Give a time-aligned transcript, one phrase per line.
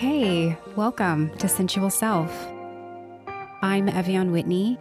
[0.00, 2.32] Hey, welcome to Sensual Self.
[3.60, 4.78] I'm Ev'Yan Whitney,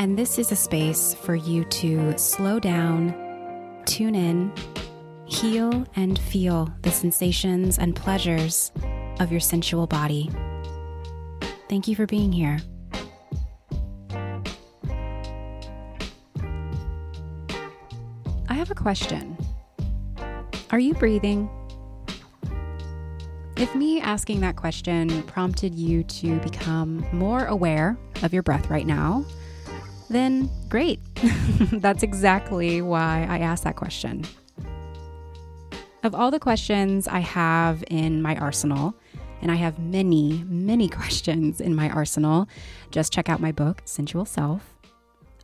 [0.00, 3.14] and this is a space for you to slow down,
[3.84, 4.52] tune in,
[5.24, 8.72] heal, and feel the sensations and pleasures
[9.20, 10.28] of your sensual body.
[11.68, 12.58] Thank you for being here.
[18.48, 19.38] I have a question.
[20.72, 21.48] Are you breathing?
[23.60, 28.86] If me asking that question prompted you to become more aware of your breath right
[28.86, 29.22] now,
[30.08, 30.98] then great.
[31.70, 34.24] That's exactly why I asked that question.
[36.02, 38.94] Of all the questions I have in my arsenal,
[39.42, 42.48] and I have many, many questions in my arsenal,
[42.90, 44.74] just check out my book, Sensual Self.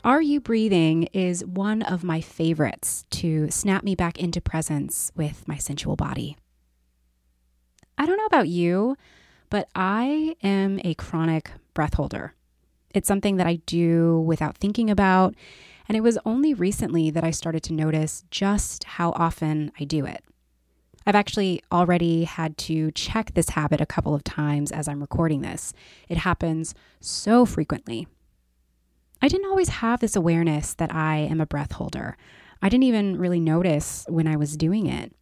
[0.04, 5.46] Are You Breathing is one of my favorites to snap me back into presence with
[5.46, 6.38] my sensual body.
[7.98, 8.96] I don't know about you,
[9.50, 12.34] but I am a chronic breath holder.
[12.94, 15.34] It's something that I do without thinking about,
[15.88, 20.04] and it was only recently that I started to notice just how often I do
[20.04, 20.24] it.
[21.06, 25.42] I've actually already had to check this habit a couple of times as I'm recording
[25.42, 25.72] this.
[26.08, 28.08] It happens so frequently.
[29.22, 32.16] I didn't always have this awareness that I am a breath holder.
[32.60, 35.14] I didn't even really notice when I was doing it.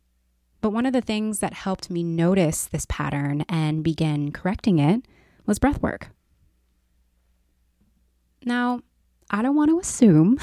[0.64, 5.04] But one of the things that helped me notice this pattern and begin correcting it
[5.44, 6.08] was breath work.
[8.46, 8.80] Now,
[9.28, 10.38] I don't want to assume,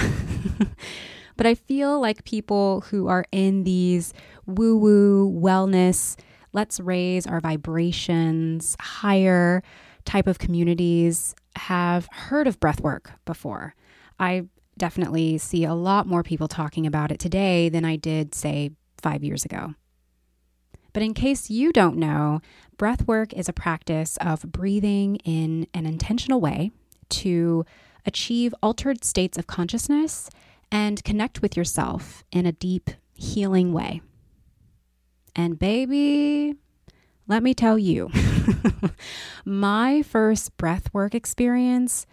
[1.38, 4.14] but I feel like people who are in these
[4.46, 6.20] woo woo wellness,
[6.54, 9.64] let's raise our vibrations higher
[10.06, 13.74] type of communities have heard of breath work before.
[14.20, 14.44] I
[14.78, 18.70] definitely see a lot more people talking about it today than I did, say,
[19.02, 19.74] five years ago.
[20.94, 22.42] But in case you don't know,
[22.78, 26.72] breath work is a practice of breathing in an intentional way
[27.10, 27.66] to
[28.06, 30.30] achieve altered states of consciousness
[30.72, 34.02] and connect with yourself in a deep, healing way.
[35.36, 36.56] And baby,
[37.28, 38.10] let me tell you,
[39.46, 42.06] my first breathwork experience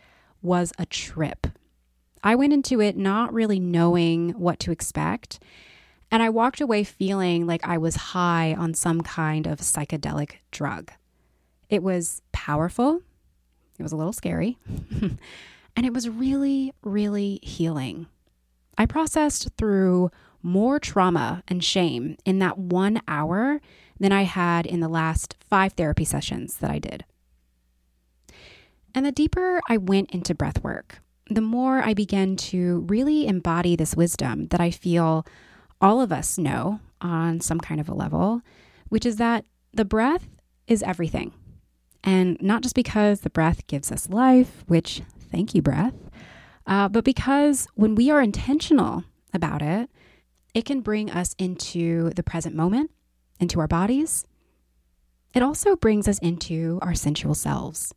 [0.43, 1.47] was a trip.
[2.23, 5.41] I went into it not really knowing what to expect,
[6.11, 10.91] and I walked away feeling like I was high on some kind of psychedelic drug.
[11.69, 13.03] It was powerful,
[13.79, 14.59] it was a little scary,
[15.01, 18.07] and it was really, really healing.
[18.77, 20.11] I processed through
[20.43, 23.61] more trauma and shame in that one hour
[23.99, 27.05] than I had in the last five therapy sessions that I did.
[28.95, 33.77] And the deeper I went into breath work, the more I began to really embody
[33.77, 35.27] this wisdom that I feel
[35.81, 38.43] all of us know on some kind of a level,
[38.89, 40.29] which is that the breath
[40.67, 41.33] is everything.
[42.05, 45.95] And not just because the breath gives us life, which thank you, breath,
[46.67, 49.91] uh, but because when we are intentional about it,
[50.55, 52.91] It can bring us into the present moment,
[53.39, 54.25] into our bodies.
[55.35, 57.95] It also brings us into our sensual selves.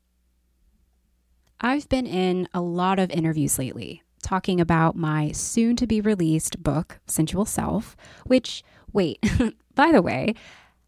[1.60, 6.62] I've been in a lot of interviews lately talking about my soon to be released
[6.62, 7.96] book, Sensual Self,
[8.26, 8.64] which,
[8.94, 9.20] wait,
[9.76, 10.36] by the way,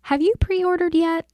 [0.03, 1.27] have you pre ordered yet?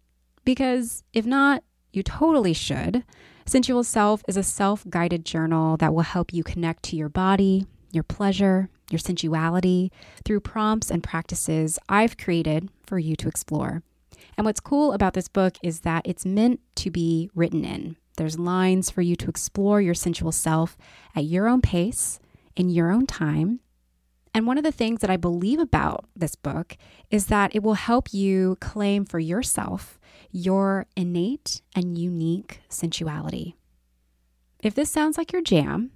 [0.46, 3.04] Because if not, you totally should.
[3.46, 7.66] Sensual Self is a self guided journal that will help you connect to your body,
[7.92, 9.92] your pleasure, your sensuality
[10.24, 13.84] through prompts and practices I've created for you to explore.
[14.38, 17.98] And what's cool about this book is that it's meant to be written in.
[18.20, 20.76] There's lines for you to explore your sensual self
[21.16, 22.20] at your own pace,
[22.54, 23.62] in your own time.
[24.34, 26.76] And one of the things that I believe about this book
[27.10, 29.98] is that it will help you claim for yourself
[30.32, 33.56] your innate and unique sensuality.
[34.62, 35.92] If this sounds like your jam,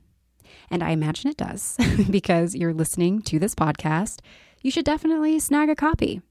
[0.71, 1.75] and I imagine it does
[2.09, 4.21] because you're listening to this podcast,
[4.61, 6.21] you should definitely snag a copy.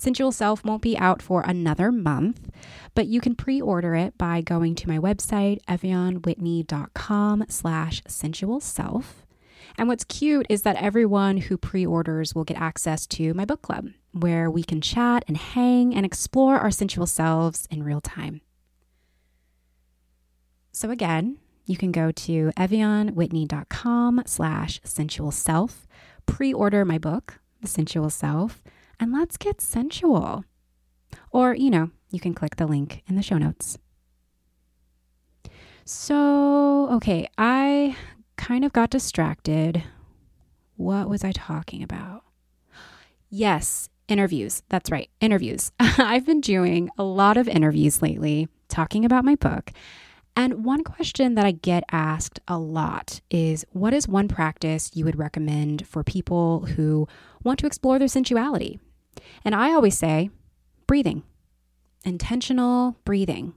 [0.00, 2.50] Sensual Self won't be out for another month,
[2.94, 9.26] but you can pre-order it by going to my website, evyanwhitney.com slash sensual self.
[9.76, 13.60] And what's cute is that everyone who pre orders will get access to my book
[13.60, 18.40] club, where we can chat and hang and explore our sensual selves in real time.
[20.72, 21.36] So again,
[21.66, 25.86] you can go to evyanwhitney.com slash sensual self,
[26.24, 28.62] pre-order my book, The Sensual Self,
[29.00, 30.44] and let's get sensual.
[31.32, 33.78] Or, you know, you can click the link in the show notes.
[35.84, 37.96] So, okay, I
[38.36, 39.82] kind of got distracted.
[40.76, 42.22] What was I talking about?
[43.30, 44.62] Yes, interviews.
[44.68, 45.72] That's right, interviews.
[45.80, 49.72] I've been doing a lot of interviews lately talking about my book.
[50.36, 55.04] And one question that I get asked a lot is what is one practice you
[55.04, 57.08] would recommend for people who
[57.42, 58.78] want to explore their sensuality?
[59.44, 60.30] And I always say
[60.86, 61.22] breathing,
[62.04, 63.54] intentional breathing.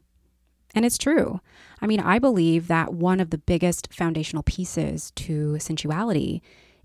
[0.75, 1.39] And it's true.
[1.81, 6.41] I mean, I believe that one of the biggest foundational pieces to sensuality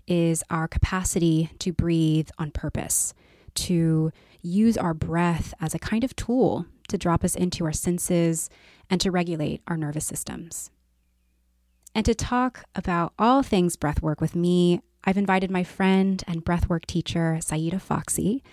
[0.07, 3.13] is our capacity to breathe on purpose,
[3.55, 4.11] to
[4.41, 8.49] use our breath as a kind of tool to drop us into our senses
[8.89, 10.71] and to regulate our nervous systems.
[11.95, 16.45] And to talk about all things breath work with me, I've invited my friend and
[16.45, 18.43] breathwork teacher, Saida Foxy,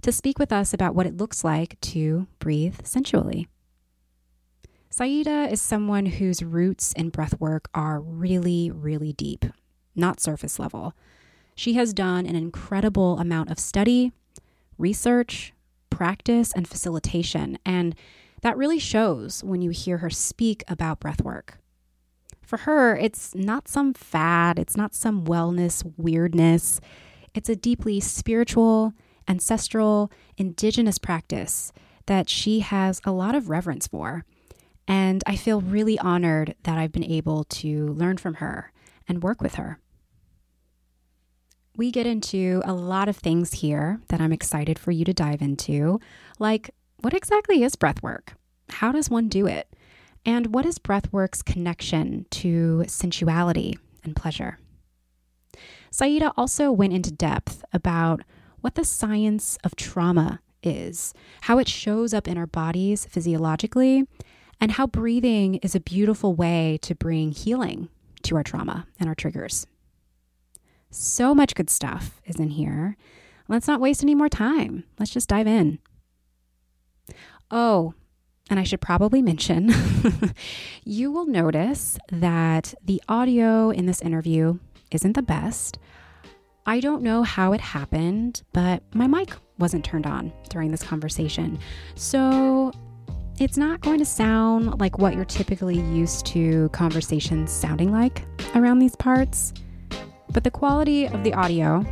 [0.00, 3.48] to speak with us about what it looks like to breathe sensually.
[4.88, 9.44] Saida is someone whose roots in breathwork are really, really deep,
[9.94, 10.94] not surface level.
[11.54, 14.12] She has done an incredible amount of study,
[14.78, 15.52] research,
[15.90, 17.94] practice, and facilitation, and
[18.40, 21.58] that really shows when you hear her speak about breathwork.
[22.46, 26.80] For her, it's not some fad, it's not some wellness weirdness.
[27.34, 28.94] It's a deeply spiritual,
[29.28, 31.72] ancestral, indigenous practice
[32.06, 34.24] that she has a lot of reverence for
[34.88, 38.72] and I feel really honored that I've been able to learn from her
[39.08, 39.78] and work with her.
[41.76, 45.42] We get into a lot of things here that I'm excited for you to dive
[45.42, 46.00] into,
[46.38, 46.70] like
[47.00, 48.28] what exactly is breathwork?
[48.70, 49.68] How does one do it?
[50.26, 54.58] And what is breathwork's connection to sensuality and pleasure?
[55.92, 58.22] Saida also went into depth about
[58.60, 64.04] what the science of trauma is, how it shows up in our bodies physiologically,
[64.60, 67.88] and how breathing is a beautiful way to bring healing
[68.22, 69.66] to our trauma and our triggers.
[70.90, 72.96] So much good stuff is in here.
[73.48, 74.84] Let's not waste any more time.
[74.98, 75.78] Let's just dive in.
[77.50, 77.94] Oh,
[78.50, 79.72] and I should probably mention
[80.84, 84.58] you will notice that the audio in this interview
[84.90, 85.78] isn't the best.
[86.64, 91.58] I don't know how it happened, but my mic wasn't turned on during this conversation.
[91.94, 92.72] So
[93.38, 98.24] it's not going to sound like what you're typically used to conversations sounding like
[98.54, 99.52] around these parts,
[100.30, 101.84] but the quality of the audio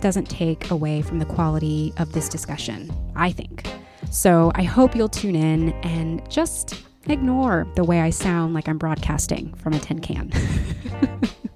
[0.00, 3.66] doesn't take away from the quality of this discussion, I think.
[4.12, 8.76] So I hope you'll tune in and just ignore the way I sound like I'm
[8.76, 10.30] broadcasting from a tin can.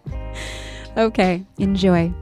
[0.97, 2.15] okay, enjoy.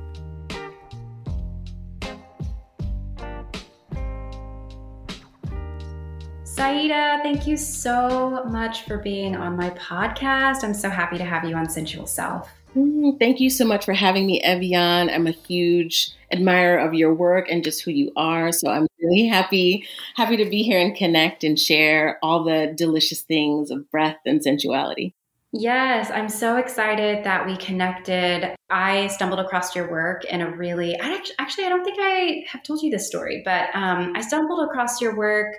[6.43, 10.65] Saida, thank you so much for being on my podcast.
[10.65, 12.51] I'm so happy to have you on Sensual Self.
[12.75, 15.13] Thank you so much for having me, Ev'Yan.
[15.13, 18.51] I'm a huge admirer of your work and just who you are.
[18.51, 23.23] So I'm really happy, happy to be here and connect and share all the delicious
[23.23, 25.15] things of breath and sensuality.
[25.53, 28.57] Yes, I'm so excited that we connected.
[28.71, 32.45] I stumbled across your work in a really, I actually, actually I don't think I
[32.49, 35.55] have told you this story, but um, I stumbled across your work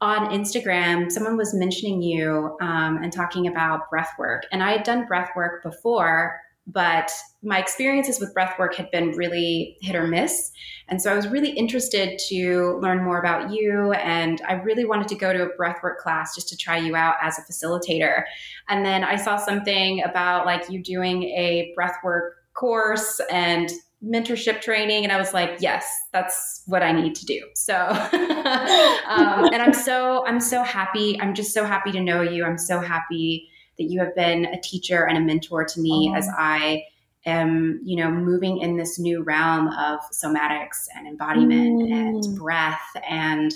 [0.00, 1.10] on Instagram.
[1.10, 4.44] Someone was mentioning you um, and talking about breath work.
[4.50, 7.10] And I had done breath work before, but
[7.42, 10.52] my experiences with breathwork had been really hit or miss.
[10.88, 13.92] And so I was really interested to learn more about you.
[13.92, 17.16] And I really wanted to go to a breathwork class just to try you out
[17.22, 18.24] as a facilitator.
[18.68, 23.70] And then I saw something about like you doing a breathwork course and
[24.02, 28.08] mentorship training and i was like yes that's what i need to do so um,
[29.52, 32.80] and i'm so i'm so happy i'm just so happy to know you i'm so
[32.80, 36.84] happy that you have been a teacher and a mentor to me as I
[37.24, 41.92] am, you know, moving in this new realm of somatics and embodiment mm.
[41.92, 43.54] and breath and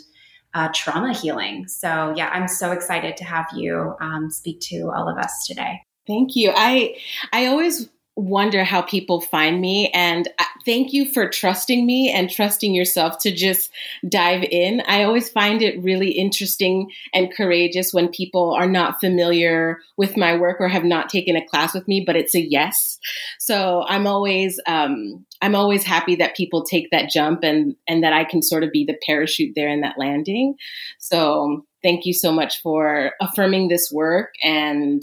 [0.54, 1.68] uh, trauma healing.
[1.68, 5.82] So, yeah, I'm so excited to have you um, speak to all of us today.
[6.06, 6.52] Thank you.
[6.54, 6.96] I
[7.32, 9.90] I always wonder how people find me.
[9.90, 10.28] And
[10.64, 13.70] thank you for trusting me and trusting yourself to just
[14.08, 14.82] dive in.
[14.86, 20.36] I always find it really interesting and courageous when people are not familiar with my
[20.36, 22.98] work or have not taken a class with me, but it's a yes.
[23.40, 28.12] So I'm always, um, I'm always happy that people take that jump and, and that
[28.12, 30.54] I can sort of be the parachute there in that landing.
[30.98, 35.02] So thank you so much for affirming this work and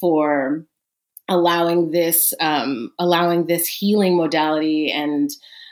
[0.00, 0.64] for
[1.28, 5.30] allowing this um, allowing this healing modality and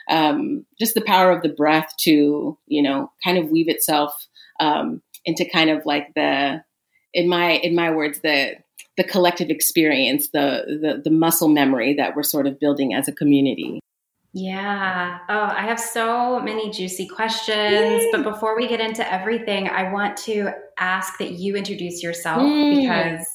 [0.09, 4.27] um, just the power of the breath to you know kind of weave itself
[4.59, 6.63] um, into kind of like the
[7.13, 8.55] in my in my words the
[8.97, 13.13] the collective experience the, the the muscle memory that we're sort of building as a
[13.13, 13.79] community
[14.33, 15.17] yeah.
[15.29, 18.03] Oh, I have so many juicy questions.
[18.03, 18.09] Yay.
[18.11, 22.75] But before we get into everything, I want to ask that you introduce yourself mm.
[22.75, 23.25] because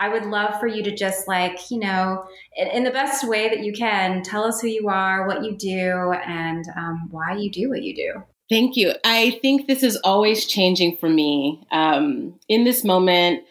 [0.00, 2.24] I would love for you to just like, you know,
[2.56, 5.54] in, in, the best way that you can, tell us who you are, what you
[5.54, 8.22] do, and um, why you do what you do.
[8.48, 8.94] Thank you.
[9.04, 11.62] I think this is always changing for me.
[11.70, 13.44] Um, in this moment,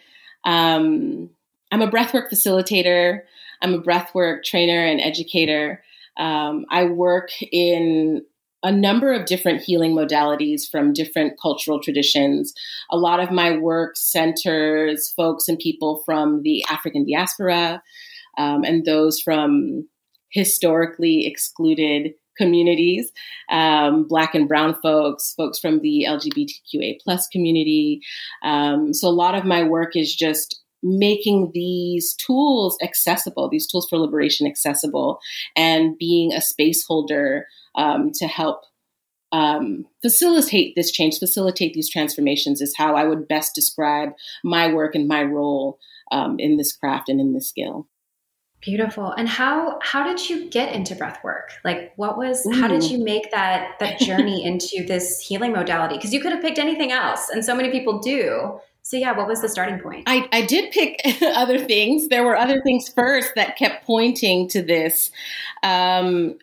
[0.44, 1.30] um,
[1.70, 3.22] I'm a breathwork facilitator,
[3.62, 5.84] I'm a breathwork trainer and educator.
[6.16, 8.24] Um, I work in
[8.62, 12.52] a number of different healing modalities from different cultural traditions.
[12.90, 17.82] A lot of my work centers folks and people from the African diaspora
[18.38, 19.88] um, and those from
[20.30, 23.10] historically excluded communities,
[23.50, 28.00] um, Black and Brown folks, folks from the LGBTQA plus community.
[28.42, 33.88] Um, so a lot of my work is just making these tools accessible, these tools
[33.88, 35.20] for liberation accessible,
[35.56, 38.62] and being a space holder um, to help
[39.32, 44.10] um, facilitate this change, facilitate these transformations is how I would best describe
[44.42, 45.78] my work and my role
[46.10, 47.86] um, in this craft and in this skill.
[48.60, 49.10] Beautiful.
[49.12, 51.52] And how how did you get into breath work?
[51.64, 52.60] Like what was Ooh.
[52.60, 55.96] how did you make that that journey into this healing modality?
[55.96, 58.60] Because you could have picked anything else and so many people do.
[58.82, 60.04] So yeah, what was the starting point?
[60.06, 62.08] I, I did pick other things.
[62.08, 65.10] There were other things first that kept pointing to this.
[65.62, 66.38] Um,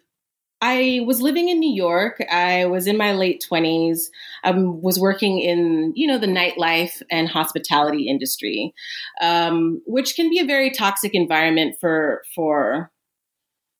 [0.60, 2.24] I was living in New York.
[2.32, 4.10] I was in my late 20s.
[4.44, 8.74] I was working in, you know, the nightlife and hospitality industry,
[9.22, 12.91] um, which can be a very toxic environment for for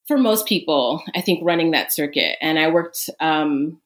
[0.08, 1.02] for most people.
[1.16, 3.82] I think running that circuit, and I worked um,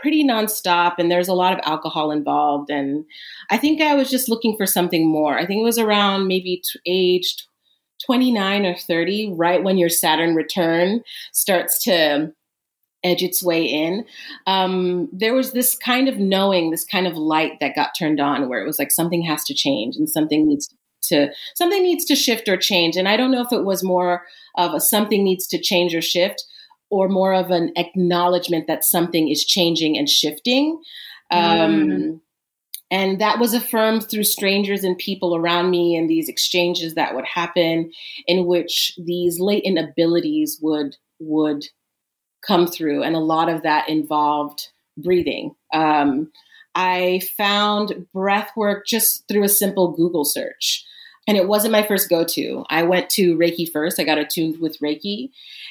[0.00, 2.70] pretty nonstop, and there's a lot of alcohol involved.
[2.70, 3.04] And
[3.50, 5.38] I think I was just looking for something more.
[5.38, 7.46] I think it was around maybe t- age
[8.06, 11.02] 29 or 30, right when your Saturn return
[11.32, 12.32] starts to
[13.04, 14.04] edge its way in,
[14.46, 18.48] um, there was this kind of knowing, this kind of light that got turned on
[18.48, 22.16] where it was like something has to change and something needs to something needs to
[22.16, 22.96] shift or change.
[22.96, 24.22] And I don't know if it was more
[24.56, 26.44] of a something needs to change or shift
[26.90, 30.80] or more of an acknowledgement that something is changing and shifting.
[31.30, 32.20] Um, mm.
[32.90, 37.26] And that was affirmed through strangers and people around me and these exchanges that would
[37.26, 37.92] happen
[38.26, 41.66] in which these latent abilities would would
[42.46, 43.02] come through.
[43.02, 45.54] And a lot of that involved breathing.
[45.74, 46.30] Um,
[46.74, 50.84] I found breath work just through a simple Google search.
[51.28, 52.64] And it wasn't my first go to.
[52.70, 54.00] I went to Reiki first.
[54.00, 55.28] I got attuned with Reiki.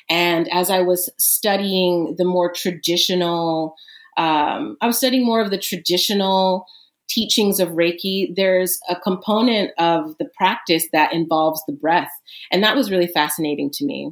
[0.08, 3.76] And as I was studying the more traditional,
[4.18, 6.68] um, I was studying more of the traditional
[7.10, 12.12] teachings of Reiki, there's a component of the practice that involves the breath.
[12.52, 14.12] And that was really fascinating to me.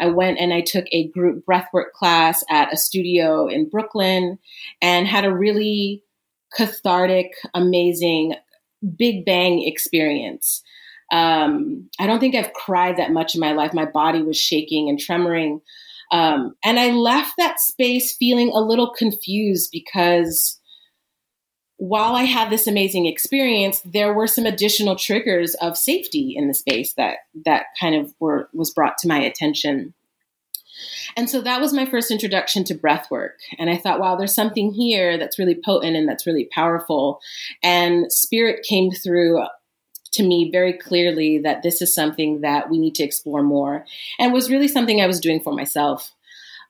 [0.00, 4.38] I went and I took a group breathwork class at a studio in Brooklyn
[4.80, 6.02] and had a really
[6.52, 8.34] cathartic, amazing,
[8.96, 10.62] big bang experience.
[11.10, 13.74] Um, I don't think I've cried that much in my life.
[13.74, 15.60] My body was shaking and tremoring.
[16.12, 20.60] Um, and I left that space feeling a little confused because
[21.76, 26.54] while I had this amazing experience, there were some additional triggers of safety in the
[26.54, 29.94] space that that kind of were was brought to my attention.
[31.16, 33.38] And so that was my first introduction to breath work.
[33.58, 37.20] And I thought, wow, there's something here that's really potent and that's really powerful.
[37.62, 39.44] And spirit came through
[40.12, 43.84] to me very clearly that this is something that we need to explore more
[44.18, 46.10] and was really something I was doing for myself.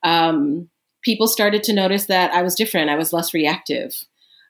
[0.02, 0.68] Um,
[1.02, 3.94] people started to notice that I was different, I was less reactive.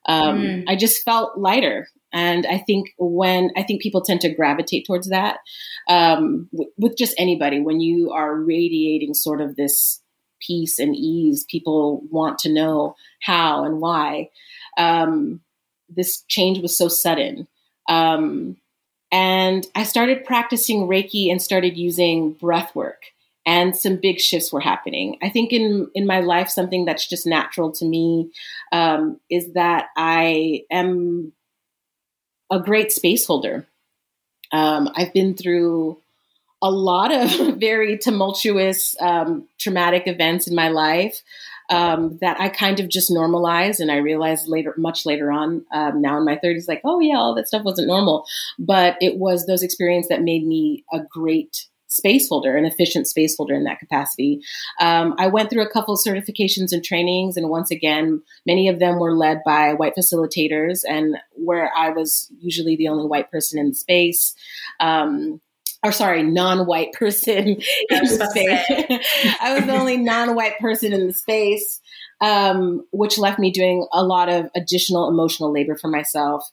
[0.07, 0.65] Um, mm.
[0.67, 1.89] I just felt lighter.
[2.13, 5.39] And I think when I think people tend to gravitate towards that
[5.89, 10.03] um, w- with just anybody, when you are radiating sort of this
[10.45, 14.31] peace and ease, people want to know how and why.
[14.77, 15.41] Um,
[15.89, 17.47] this change was so sudden.
[17.89, 18.57] Um,
[19.13, 23.05] and I started practicing Reiki and started using breath work
[23.47, 25.19] and some big shifts were happening.
[25.23, 28.31] I think in in my life, something that's just natural to me
[28.73, 31.33] um, is that I am
[32.51, 33.67] a great space holder.
[34.53, 35.99] Um, I've been through
[36.63, 41.23] a lot of very tumultuous, um, traumatic events in my life
[41.71, 43.81] um, that I kind of just normalized.
[43.81, 47.17] And I realized later, much later on, um, now in my 30s, like, oh, yeah,
[47.17, 48.27] all that stuff wasn't normal.
[48.59, 53.37] But it was those experiences that made me a great space holder, an efficient space
[53.37, 54.41] holder in that capacity.
[54.81, 58.79] Um, I went through a couple of certifications and trainings, and once again, many of
[58.79, 63.59] them were led by white facilitators, and where I was usually the only white person
[63.59, 64.35] in the space.
[64.79, 65.41] Um,
[65.83, 67.57] or sorry, non-white person
[67.89, 69.01] in the space.
[69.41, 71.81] I was the only non-white person in the space,
[72.21, 76.45] um, which left me doing a lot of additional emotional labor for myself.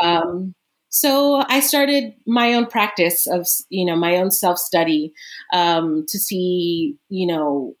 [0.00, 0.54] Um,
[0.90, 5.12] so I started my own practice of, you know, my own self study
[5.52, 7.74] um, to see, you know,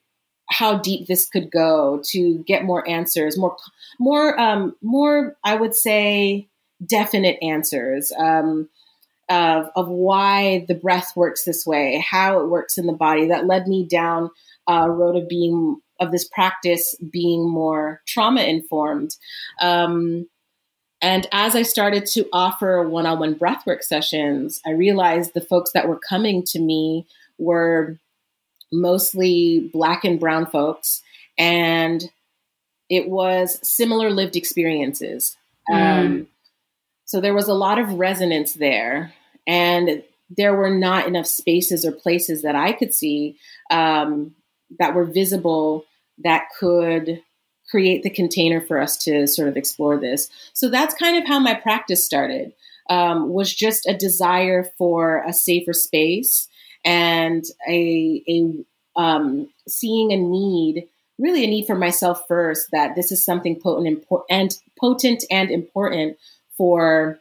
[0.50, 3.56] how deep this could go to get more answers, more,
[3.98, 5.36] more, um, more.
[5.44, 6.48] I would say
[6.84, 8.68] definite answers um,
[9.28, 13.28] of of why the breath works this way, how it works in the body.
[13.28, 14.30] That led me down
[14.66, 19.16] a road of being of this practice being more trauma informed.
[19.60, 20.28] Um,
[21.00, 25.72] and as I started to offer one on one breathwork sessions, I realized the folks
[25.72, 27.06] that were coming to me
[27.38, 27.98] were
[28.72, 31.02] mostly Black and Brown folks.
[31.38, 32.10] And
[32.90, 35.36] it was similar lived experiences.
[35.70, 36.06] Mm.
[36.06, 36.26] Um,
[37.08, 39.14] so there was a lot of resonance there.
[39.46, 43.38] And there were not enough spaces or places that I could see
[43.70, 44.34] um,
[44.78, 45.86] that were visible
[46.22, 47.22] that could
[47.70, 50.28] create the container for us to sort of explore this.
[50.52, 52.52] So that's kind of how my practice started.
[52.90, 56.46] Um, was just a desire for a safer space
[56.84, 62.68] and a, a um, seeing a need, really a need for myself first.
[62.72, 66.18] That this is something potent and potent and important
[66.58, 67.18] for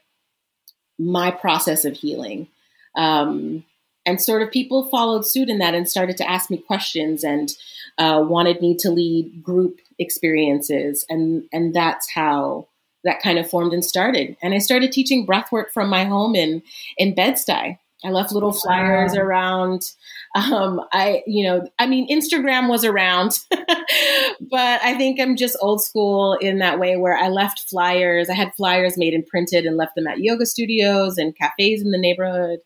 [0.99, 2.47] my process of healing.
[2.95, 3.63] Um,
[4.05, 7.53] and sort of people followed suit in that and started to ask me questions and
[7.97, 12.67] uh, wanted me to lead group experiences, and and that's how
[13.03, 14.37] that kind of formed and started.
[14.41, 16.63] And I started teaching breath work from my home in
[16.97, 17.77] in Bed Stuy.
[18.03, 19.21] I left little flyers wow.
[19.21, 19.93] around.
[20.35, 23.39] Um, I, you know, I mean, Instagram was around,
[24.39, 28.29] but I think I'm just old school in that way where I left flyers.
[28.29, 31.91] I had flyers made and printed and left them at yoga studios and cafes in
[31.91, 32.59] the neighborhood.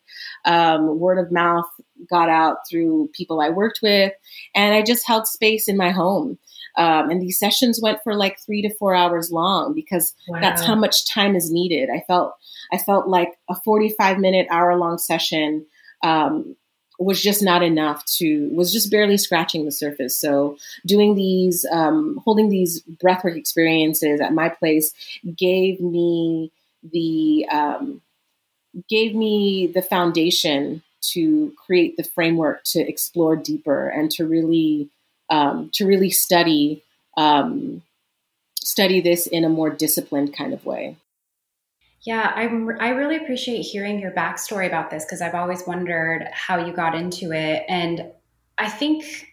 [0.44, 1.68] Um, word of mouth
[2.10, 4.12] got out through people I worked with,
[4.54, 6.38] and I just held space in my home.
[6.78, 10.40] Um, and these sessions went for like three to four hours long because wow.
[10.40, 11.90] that's how much time is needed.
[11.94, 12.32] I felt
[12.72, 15.66] I felt like a 45 minute hour long session
[16.02, 16.56] um,
[17.04, 20.16] was just not enough to was just barely scratching the surface.
[20.16, 24.92] So doing these um, holding these breathwork experiences at my place
[25.36, 28.00] gave me the um,
[28.88, 34.88] gave me the foundation to create the framework to explore deeper and to really
[35.30, 36.82] um, to really study
[37.16, 37.82] um,
[38.56, 40.96] study this in a more disciplined kind of way.
[42.04, 46.64] Yeah, I'm, I really appreciate hearing your backstory about this because I've always wondered how
[46.64, 48.10] you got into it, and
[48.58, 49.28] I think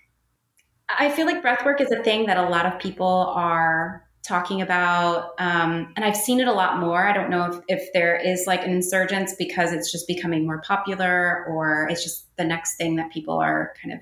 [0.88, 5.32] I feel like breathwork is a thing that a lot of people are talking about
[5.40, 8.46] um, and i've seen it a lot more i don't know if, if there is
[8.46, 12.98] like an insurgence because it's just becoming more popular or it's just the next thing
[12.98, 14.02] that people are kind of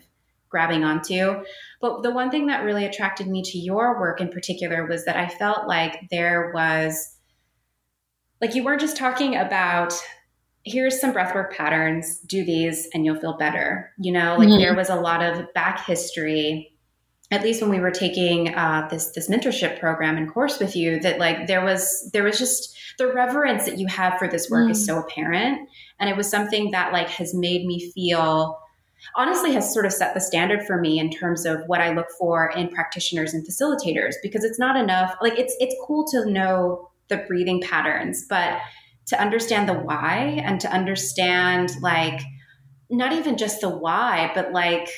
[0.50, 1.44] grabbing onto.
[1.82, 5.18] But the one thing that really attracted me to your work in particular was that
[5.18, 7.17] I felt like there was,
[8.42, 9.94] like, you weren't just talking about
[10.64, 13.92] here's some breathwork patterns, do these and you'll feel better.
[13.98, 14.60] You know, like mm-hmm.
[14.60, 16.78] there was a lot of back history
[17.32, 21.00] at least when we were taking uh, this this mentorship program and course with you
[21.02, 24.68] that like there was there was just the reverence that you have for this work
[24.68, 24.72] mm.
[24.72, 25.68] is so apparent
[26.00, 28.58] and it was something that like has made me feel
[29.16, 32.08] honestly has sort of set the standard for me in terms of what I look
[32.18, 36.90] for in practitioners and facilitators because it's not enough like it's it's cool to know
[37.10, 38.60] the breathing patterns but
[39.06, 42.22] to understand the why and to understand like
[42.90, 44.90] not even just the why but like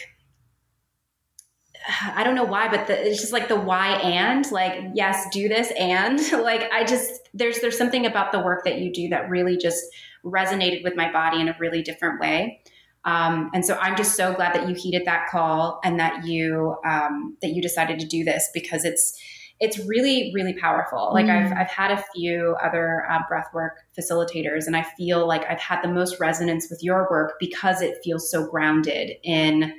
[2.15, 5.47] I don't know why, but the, it's just like the why and like yes, do
[5.47, 9.29] this and like I just there's there's something about the work that you do that
[9.29, 9.83] really just
[10.25, 12.61] resonated with my body in a really different way.
[13.05, 16.75] Um, and so I'm just so glad that you heeded that call and that you
[16.85, 19.19] um, that you decided to do this because it's
[19.59, 21.11] it's really really powerful.
[21.13, 21.45] Like mm.
[21.45, 25.81] I've I've had a few other uh, breathwork facilitators, and I feel like I've had
[25.81, 29.73] the most resonance with your work because it feels so grounded in.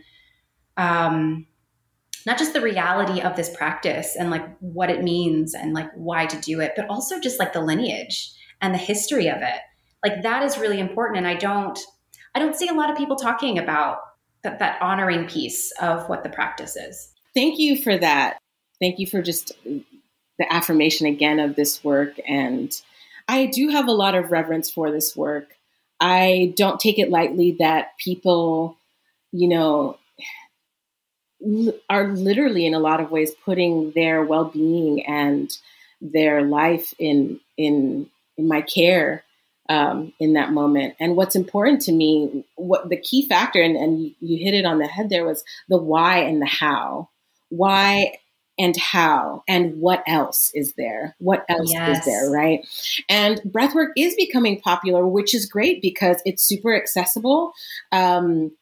[0.77, 1.47] Um,
[2.27, 6.27] not just the reality of this practice and like what it means and like why
[6.27, 9.61] to do it, but also just like the lineage and the history of it.
[10.05, 11.19] Like that is really important.
[11.19, 11.79] And I don't,
[12.35, 13.99] I don't see a lot of people talking about
[14.43, 17.13] that, that honoring piece of what the practice is.
[17.35, 18.39] Thank you for that.
[18.81, 22.15] Thank you for just the affirmation again of this work.
[22.27, 22.73] And
[23.29, 25.49] I do have a lot of reverence for this work.
[26.01, 28.79] I don't take it lightly that people,
[29.33, 29.99] you know,
[31.89, 35.51] are literally in a lot of ways putting their well-being and
[36.01, 39.25] their life in in in my care
[39.69, 40.95] um, in that moment.
[40.99, 44.79] And what's important to me, what the key factor, and, and you, hit it on
[44.79, 47.09] the head there, was the why and the how.
[47.51, 48.19] Why
[48.61, 51.17] and how and what else is there?
[51.19, 51.99] What else yes.
[51.99, 52.61] is there, right?
[53.09, 57.53] And breathwork is becoming popular, which is great because it's super accessible.
[57.91, 58.53] Um,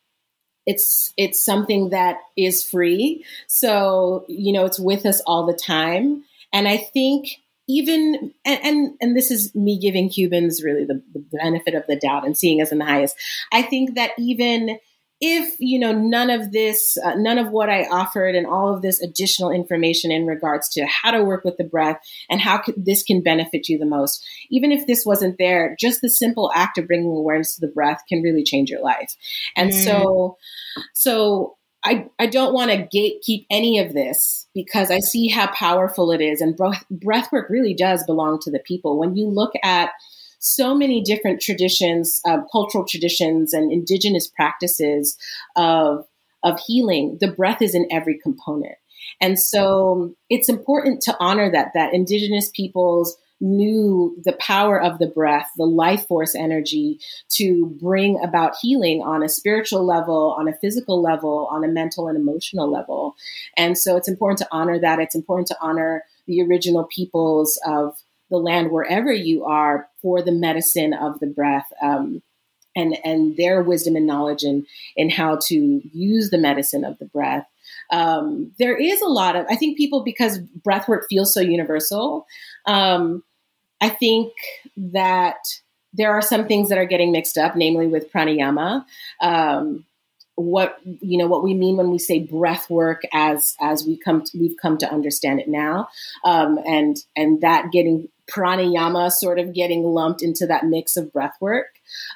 [0.66, 6.22] it's it's something that is free so you know it's with us all the time
[6.52, 11.24] and i think even and and, and this is me giving cubans really the, the
[11.32, 13.16] benefit of the doubt and seeing us in the highest
[13.50, 14.78] i think that even
[15.20, 18.82] if you know none of this uh, none of what i offered and all of
[18.82, 21.98] this additional information in regards to how to work with the breath
[22.30, 26.10] and how this can benefit you the most even if this wasn't there just the
[26.10, 29.16] simple act of bringing awareness to the breath can really change your life
[29.56, 29.84] and mm.
[29.84, 30.36] so
[30.94, 36.10] so I, I don't want to gatekeep any of this because I see how powerful
[36.10, 36.40] it is.
[36.40, 38.98] And breath, breath work really does belong to the people.
[38.98, 39.92] When you look at
[40.38, 45.16] so many different traditions, uh, cultural traditions, and indigenous practices
[45.56, 46.06] of
[46.44, 47.18] of healing.
[47.20, 48.76] The breath is in every component,
[49.20, 55.06] and so it's important to honor that that indigenous peoples knew the power of the
[55.06, 56.98] breath, the life force energy
[57.30, 62.08] to bring about healing on a spiritual level, on a physical level, on a mental
[62.08, 63.14] and emotional level.
[63.56, 64.98] And so it's important to honor that.
[64.98, 67.96] It's important to honor the original peoples of
[68.30, 71.66] the land wherever you are for the medicine of the breath.
[71.82, 72.22] Um,
[72.76, 74.64] and, and their wisdom and knowledge in,
[74.96, 77.44] in how to use the medicine of the breath.
[77.90, 82.26] Um, there is a lot of, I think people, because breath work feels so universal,
[82.66, 83.24] um,
[83.80, 84.32] I think
[84.76, 85.38] that
[85.92, 88.84] there are some things that are getting mixed up, namely with pranayama.
[90.40, 94.22] What you know what we mean when we say breath work as as we come
[94.22, 95.88] to, we've come to understand it now
[96.24, 101.34] um, and and that getting pranayama sort of getting lumped into that mix of breath
[101.40, 101.66] work.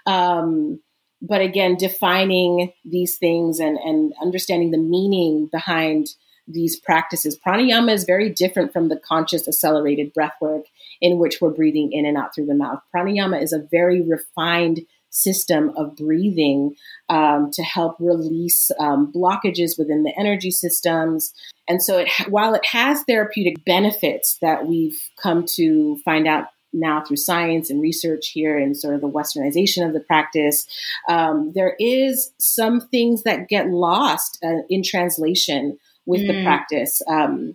[0.07, 0.81] Um,
[1.21, 6.09] but again, defining these things and, and understanding the meaning behind
[6.49, 7.39] these practices.
[7.39, 10.67] Pranayama is very different from the conscious accelerated breath work
[11.01, 12.81] in which we're breathing in and out through the mouth.
[12.95, 14.81] Pranayama is a very refined
[15.12, 16.75] system of breathing
[17.09, 21.33] um, to help release um, blockages within the energy systems.
[21.68, 27.05] And so, it, while it has therapeutic benefits that we've come to find out now
[27.05, 30.66] through science and research here and sort of the westernization of the practice,
[31.09, 36.29] um, there is some things that get lost uh, in translation with mm.
[36.29, 37.03] the practice.
[37.07, 37.55] Um,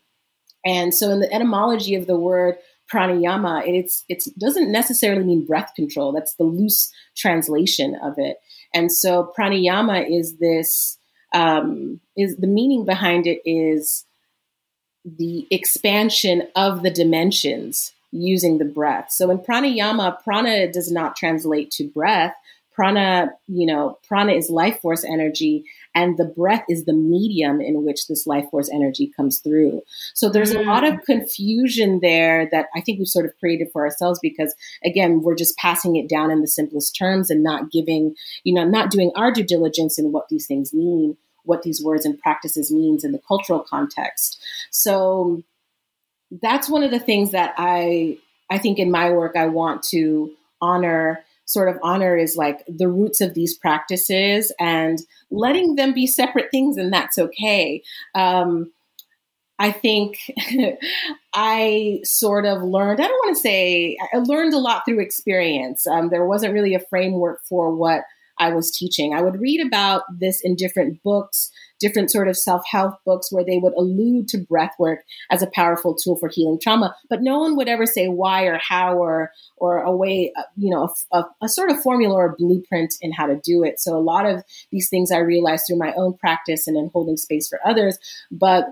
[0.64, 2.58] and so, in the etymology of the word
[2.92, 6.12] pranayama, it's it doesn't necessarily mean breath control.
[6.12, 8.38] That's the loose translation of it.
[8.74, 10.98] And so pranayama is this
[11.34, 14.06] um, is the meaning behind it is
[15.06, 19.12] the expansion of the dimensions using the breath.
[19.12, 22.36] So in pranayama, prana does not translate to breath.
[22.78, 27.84] Prana, you know, prana is life force energy and the breath is the medium in
[27.84, 29.82] which this life force energy comes through.
[30.14, 30.60] So there's mm.
[30.60, 31.04] a lot of mm.
[31.06, 34.54] confusion there that I think we've sort of created for ourselves because
[34.86, 38.14] again, we're just passing it down in the simplest terms and not giving,
[38.44, 42.06] you know, not doing our due diligence in what these things mean, what these words
[42.06, 44.40] and practices means in the cultural context.
[44.70, 45.42] So
[46.30, 48.20] that's one of the things that I
[48.52, 52.90] I think in my work I want to honor sort of honor is like the
[52.90, 55.00] roots of these practices and
[55.32, 57.82] letting them be separate things, and that's okay.
[58.14, 58.72] Um,
[59.60, 60.20] I think
[61.34, 65.88] I sort of learned, I don't want to say, I learned a lot through experience.
[65.88, 68.04] Um, there wasn't really a framework for what
[68.40, 69.16] I was teaching.
[69.16, 73.44] I would read about this in different books, different sort of self help books where
[73.44, 77.40] they would allude to breath work as a powerful tool for healing trauma, but no
[77.40, 81.18] one would ever say why or how or or a way, uh, you know, a,
[81.18, 83.80] a, a sort of formula or blueprint in how to do it.
[83.80, 87.18] So a lot of these things I realized through my own practice and in holding
[87.18, 87.98] space for others,
[88.32, 88.68] but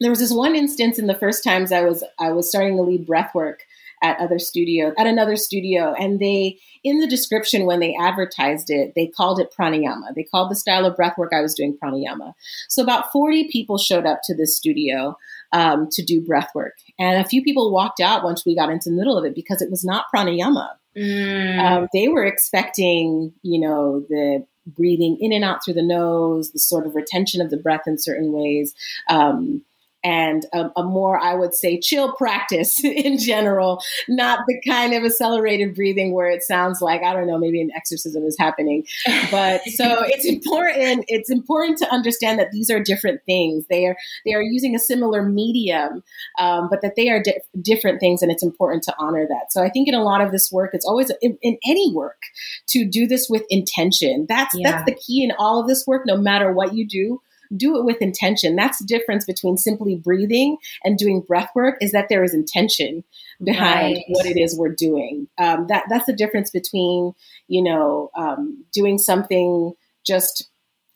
[0.00, 2.82] there was this one instance in the first times I was I was starting to
[2.82, 3.60] lead breath work
[4.02, 5.94] at other studio at another studio.
[5.98, 10.14] And they in the description when they advertised it they called it pranayama.
[10.14, 12.32] They called the style of breath work i was doing pranayama.
[12.68, 15.16] So about 40 people showed up to this studio
[15.52, 18.90] um, to do breath work and a few people walked out once we got into
[18.90, 20.68] the middle of it because it was not pranayama.
[20.96, 21.58] Mm.
[21.58, 26.58] um, they were expecting you know the breathing in and out through the nose the
[26.58, 28.74] sort of retention of the breath in certain ways.
[29.08, 29.64] Um,
[30.04, 35.04] and a, a, more, I would say, chill practice in general, not the kind of
[35.04, 38.84] accelerated breathing where it sounds like, I don't know, maybe an exorcism is happening.
[39.30, 43.64] But so it's important, it's important to understand that these are different things.
[43.68, 46.02] They are, they are using a similar medium,
[46.38, 48.22] um, but that they are di- different things.
[48.22, 49.52] And it's important to honor that.
[49.52, 52.22] So I think in a lot of this work, it's always in, in any work
[52.68, 54.26] to do this with intention.
[54.28, 54.70] That's, yeah.
[54.70, 57.20] that's the key in all of this work, no matter what you do
[57.56, 58.56] do it with intention.
[58.56, 63.04] That's the difference between simply breathing and doing breath work is that there is intention
[63.42, 64.04] behind right.
[64.08, 65.28] what it is we're doing.
[65.38, 67.14] Um, that that's the difference between
[67.48, 69.72] you know um, doing something
[70.06, 70.48] just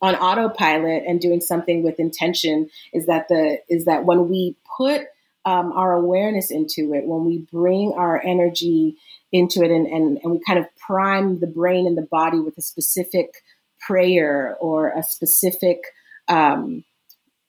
[0.03, 2.71] on autopilot and doing something with intention.
[2.93, 5.03] Is that the is that when we put
[5.45, 8.97] um, our awareness into it, when we bring our energy
[9.33, 12.59] into it and, and, and we kind of prime the brain and the body with
[12.59, 13.45] a specific
[13.81, 15.81] prayer or a specific
[16.29, 16.85] um,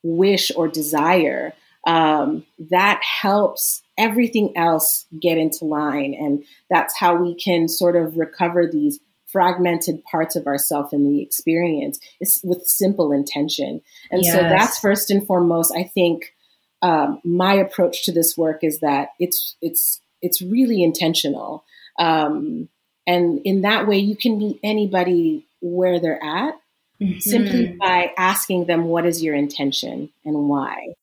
[0.04, 1.54] wish or desire,
[1.86, 6.14] um, that helps everything else get into line.
[6.14, 11.22] And that's how we can sort of recover these fragmented parts of ourself in the
[11.22, 13.82] experience is with simple intention.
[14.12, 14.34] And yes.
[14.34, 16.34] so that's first and foremost, I think
[16.82, 21.64] um, my approach to this work is that it's it's it's really intentional.
[22.00, 22.70] Um,
[23.06, 26.56] and in that way, you can meet anybody where they're at
[27.02, 27.20] mm-hmm.
[27.20, 30.94] simply by asking them, What is your intention and why?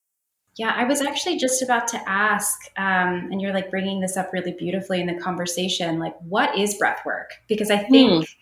[0.57, 4.33] Yeah, I was actually just about to ask, um, and you're like bringing this up
[4.33, 5.99] really beautifully in the conversation.
[5.99, 7.31] Like, what is breath work?
[7.49, 8.35] Because I think, mm.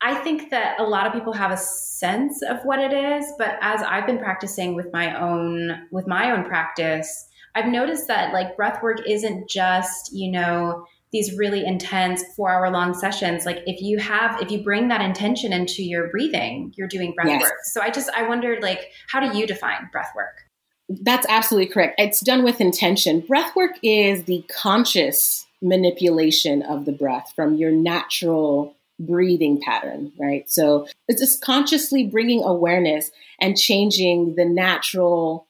[0.00, 3.58] I think that a lot of people have a sense of what it is, but
[3.60, 8.56] as I've been practicing with my own with my own practice, I've noticed that like
[8.56, 13.80] breath work isn't just you know these really intense four hour long sessions like if
[13.80, 17.42] you have if you bring that intention into your breathing you're doing breath yes.
[17.42, 17.54] work.
[17.64, 20.42] So i just i wondered like how do you define breath work?
[20.88, 21.96] That's absolutely correct.
[21.98, 23.20] It's done with intention.
[23.20, 30.48] Breath work is the conscious manipulation of the breath from your natural breathing pattern right?
[30.50, 35.45] So it's just consciously bringing awareness and changing the natural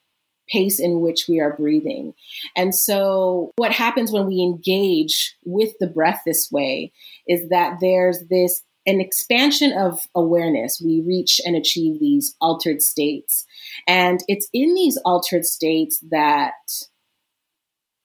[0.48, 2.14] pace in which we are breathing.
[2.56, 6.92] And so, what happens when we engage with the breath this way
[7.26, 10.80] is that there's this an expansion of awareness.
[10.80, 13.44] We reach and achieve these altered states.
[13.88, 16.52] And it's in these altered states that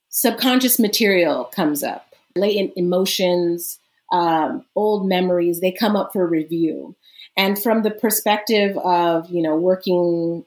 [0.10, 3.80] subconscious material comes up, latent emotions,
[4.12, 6.96] um, old memories, they come up for review.
[7.38, 10.44] And from the perspective of, you know, working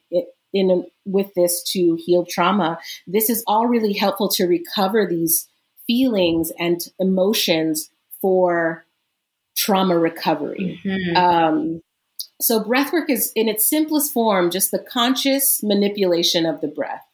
[0.52, 5.48] in with this to heal trauma, this is all really helpful to recover these
[5.86, 7.90] feelings and emotions
[8.20, 8.84] for
[9.56, 10.80] trauma recovery.
[10.84, 11.16] Mm-hmm.
[11.16, 11.82] Um,
[12.40, 17.04] so, breathwork is in its simplest form just the conscious manipulation of the breath.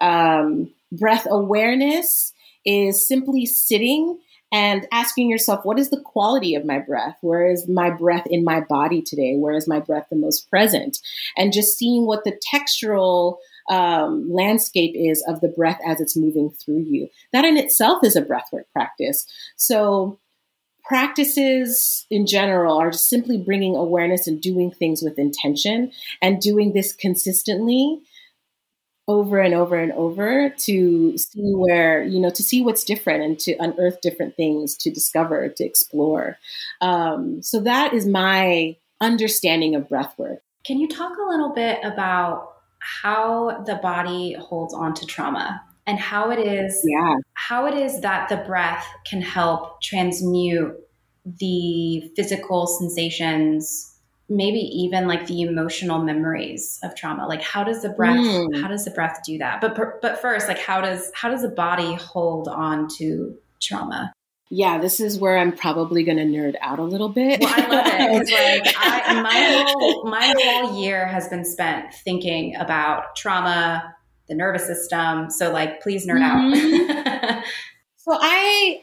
[0.00, 2.32] Um, breath awareness
[2.64, 4.18] is simply sitting
[4.52, 7.16] and asking yourself, what is the quality of my breath?
[7.20, 9.36] Where is my breath in my body today?
[9.36, 10.98] Where is my breath the most present?
[11.36, 13.36] And just seeing what the textural
[13.70, 17.08] um, landscape is of the breath as it's moving through you.
[17.32, 19.26] That in itself is a breathwork practice.
[19.56, 20.18] So,
[20.84, 26.72] practices in general are just simply bringing awareness and doing things with intention and doing
[26.72, 28.00] this consistently
[29.08, 33.38] over and over and over to see where you know to see what's different and
[33.38, 36.36] to unearth different things to discover to explore
[36.80, 41.78] um, so that is my understanding of breath work can you talk a little bit
[41.82, 47.14] about how the body holds on to trauma and how it is yeah.
[47.34, 50.76] how it is that the breath can help transmute
[51.24, 53.89] the physical sensations
[54.30, 58.60] maybe even like the emotional memories of trauma like how does the breath mm.
[58.62, 61.48] how does the breath do that but but first like how does how does the
[61.48, 64.12] body hold on to trauma
[64.52, 67.40] yeah, this is where I'm probably going to nerd out a little bit.
[67.40, 72.56] Well, I love it like I, my whole my whole year has been spent thinking
[72.56, 73.94] about trauma,
[74.28, 75.30] the nervous system.
[75.30, 76.90] So like, please nerd mm-hmm.
[76.90, 77.44] out.
[77.96, 78.82] so I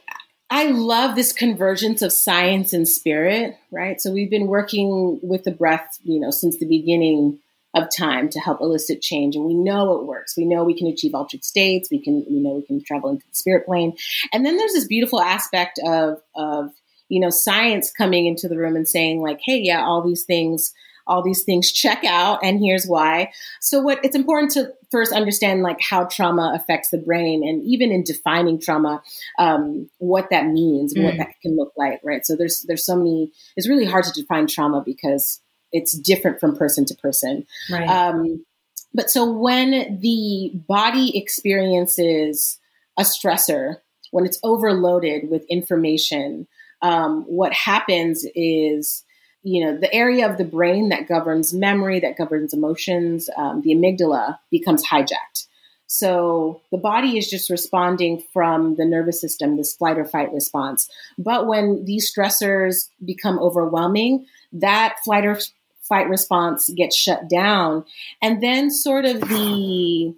[0.50, 4.00] I love this convergence of science and spirit, right?
[4.00, 7.40] So we've been working with the breath, you know, since the beginning
[7.76, 9.36] of time to help elicit change.
[9.36, 10.38] And we know it works.
[10.38, 11.90] We know we can achieve altered states.
[11.92, 13.96] We can, we know we can travel into the spirit plane.
[14.32, 16.72] And then there's this beautiful aspect of, of,
[17.10, 20.74] you know, science coming into the room and saying like, Hey, yeah, all these things
[21.08, 25.64] all these things check out and here's why so what it's important to first understand
[25.64, 29.02] like how trauma affects the brain and even in defining trauma
[29.40, 31.04] um, what that means mm.
[31.04, 34.12] what that can look like right so there's there's so many it's really hard to
[34.12, 35.42] define trauma because
[35.72, 37.88] it's different from person to person right.
[37.88, 38.46] Um,
[38.94, 42.60] but so when the body experiences
[42.98, 43.78] a stressor
[44.12, 46.48] when it's overloaded with information
[46.82, 49.04] um, what happens is
[49.48, 53.74] you know, the area of the brain that governs memory, that governs emotions, um, the
[53.74, 55.48] amygdala becomes hijacked.
[55.88, 60.90] So the body is just responding from the nervous system, this flight or fight response.
[61.18, 65.40] But when these stressors become overwhelming, that flight or
[65.82, 67.86] fight response gets shut down.
[68.22, 70.14] And then sort of the,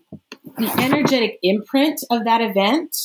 [0.57, 2.97] the energetic imprint of that event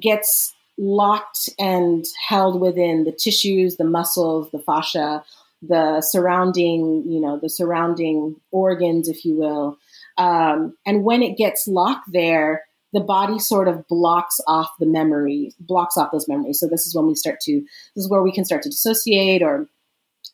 [0.00, 5.22] gets locked and held within the tissues, the muscles, the fascia,
[5.62, 9.78] the surrounding, you know, the surrounding organs, if you will.
[10.16, 15.52] Um, and when it gets locked there, the body sort of blocks off the memory,
[15.60, 16.58] blocks off those memories.
[16.58, 17.60] So this is when we start to,
[17.94, 19.68] this is where we can start to dissociate, or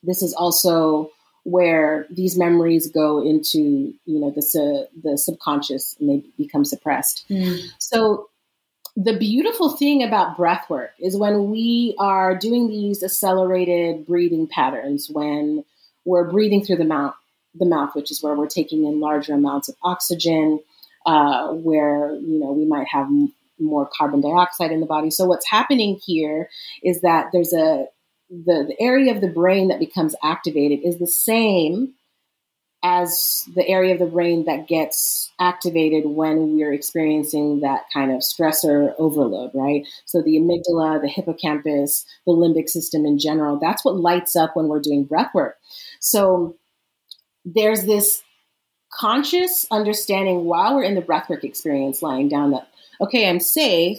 [0.02, 1.10] this is also
[1.44, 7.24] where these memories go into, you know, the the subconscious and they become suppressed.
[7.30, 7.60] Mm.
[7.78, 8.28] So
[8.96, 15.11] the beautiful thing about breath work is when we are doing these accelerated breathing patterns,
[15.11, 15.64] when
[16.06, 17.14] we're breathing through the mouth,
[17.54, 20.61] the mouth, which is where we're taking in larger amounts of oxygen,
[21.04, 25.11] uh, where you know we might have m- more carbon dioxide in the body.
[25.11, 26.48] So what's happening here
[26.82, 27.87] is that there's a
[28.30, 31.92] the, the area of the brain that becomes activated is the same
[32.82, 38.18] as the area of the brain that gets activated when we're experiencing that kind of
[38.18, 39.86] stressor overload, right?
[40.04, 44.68] So the amygdala, the hippocampus, the limbic system in general, that's what lights up when
[44.68, 45.56] we're doing breath work.
[46.00, 46.56] So
[47.44, 48.22] there's this
[48.92, 52.68] conscious understanding while we're in the breathwork experience, lying down that,
[53.00, 53.98] okay, I'm safe.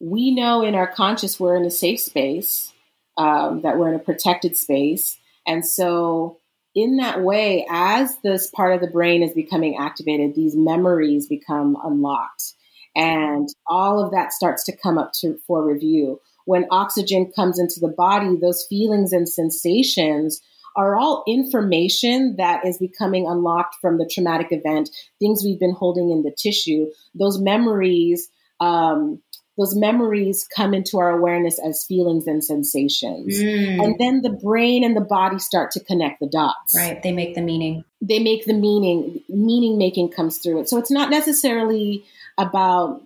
[0.00, 2.72] We know in our conscious we're in a safe space,
[3.16, 5.18] um, that we're in a protected space.
[5.46, 6.39] And so
[6.74, 11.76] in that way, as this part of the brain is becoming activated, these memories become
[11.82, 12.54] unlocked.
[12.96, 16.20] And all of that starts to come up to, for review.
[16.44, 20.40] When oxygen comes into the body, those feelings and sensations
[20.76, 26.10] are all information that is becoming unlocked from the traumatic event, things we've been holding
[26.10, 26.86] in the tissue.
[27.14, 28.28] Those memories
[28.60, 29.20] um,
[29.60, 33.38] those memories come into our awareness as feelings and sensations.
[33.38, 33.84] Mm.
[33.84, 36.74] And then the brain and the body start to connect the dots.
[36.74, 37.02] Right.
[37.02, 37.84] They make the meaning.
[38.00, 40.68] They make the meaning, meaning making comes through it.
[40.70, 42.04] So it's not necessarily
[42.38, 43.02] about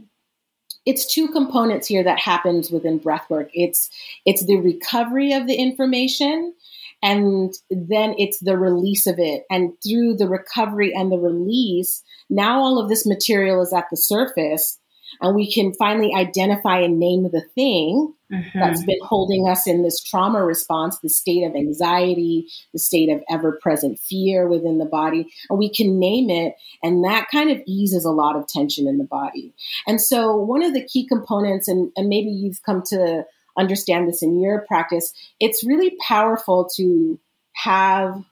[0.86, 3.48] it's two components here that happens within breathwork.
[3.52, 3.90] It's
[4.24, 6.54] it's the recovery of the information
[7.02, 9.42] and then it's the release of it.
[9.50, 13.96] And through the recovery and the release, now all of this material is at the
[13.96, 14.78] surface
[15.20, 18.58] and we can finally identify and name the thing mm-hmm.
[18.58, 23.22] that's been holding us in this trauma response, the state of anxiety, the state of
[23.30, 27.60] ever present fear within the body, and we can name it, and that kind of
[27.66, 29.54] eases a lot of tension in the body.
[29.86, 33.24] And so, one of the key components, and, and maybe you've come to
[33.56, 37.18] understand this in your practice, it's really powerful to
[37.54, 38.24] have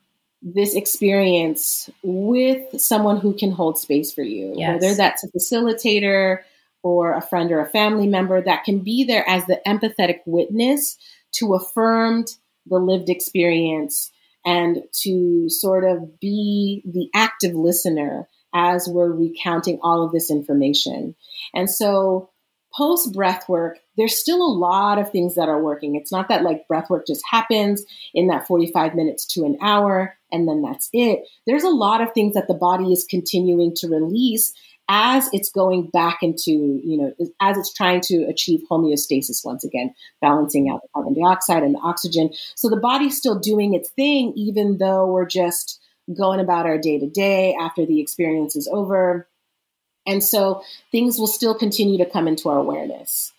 [0.43, 4.83] this experience with someone who can hold space for you, yes.
[4.83, 6.39] whether that's a facilitator,
[6.83, 10.97] or a friend or a family member that can be there as the empathetic witness
[11.33, 12.25] to affirm
[12.67, 14.11] the lived experience
[14.45, 21.15] and to sort of be the active listener as we're recounting all of this information.
[21.55, 22.31] And so
[22.75, 25.95] post breath work, there's still a lot of things that are working.
[25.95, 30.17] It's not that like breath work just happens in that 45 minutes to an hour
[30.31, 31.21] and then that's it.
[31.47, 34.55] There's a lot of things that the body is continuing to release
[34.95, 39.95] as it's going back into, you know, as it's trying to achieve homeostasis once again,
[40.21, 42.29] balancing out the carbon dioxide and the oxygen.
[42.57, 45.81] So the body's still doing its thing, even though we're just
[46.15, 49.27] going about our day to day after the experience is over.
[50.07, 53.33] And so things will still continue to come into our awareness.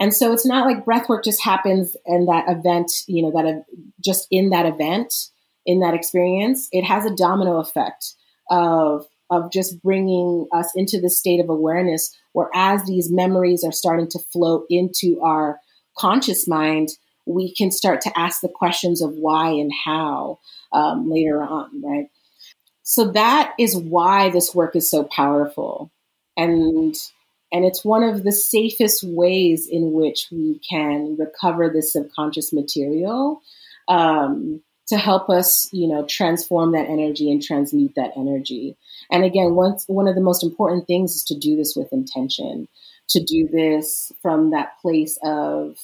[0.00, 3.64] And so it's not like breath work just happens in that event, you know, that
[4.04, 5.14] just in that event,
[5.64, 6.68] in that experience.
[6.72, 8.12] It has a domino effect
[8.50, 13.72] of of just bringing us into this state of awareness where as these memories are
[13.72, 15.58] starting to float into our
[15.96, 16.90] conscious mind,
[17.26, 20.38] we can start to ask the questions of why and how
[20.72, 22.06] um, later on, right?
[22.82, 25.92] So that is why this work is so powerful,
[26.36, 26.94] and
[27.52, 33.42] and it's one of the safest ways in which we can recover this subconscious material
[33.88, 38.76] um, to help us, you know, transform that energy and transmute that energy.
[39.10, 42.68] And again, once one of the most important things is to do this with intention,
[43.08, 45.78] to do this from that place of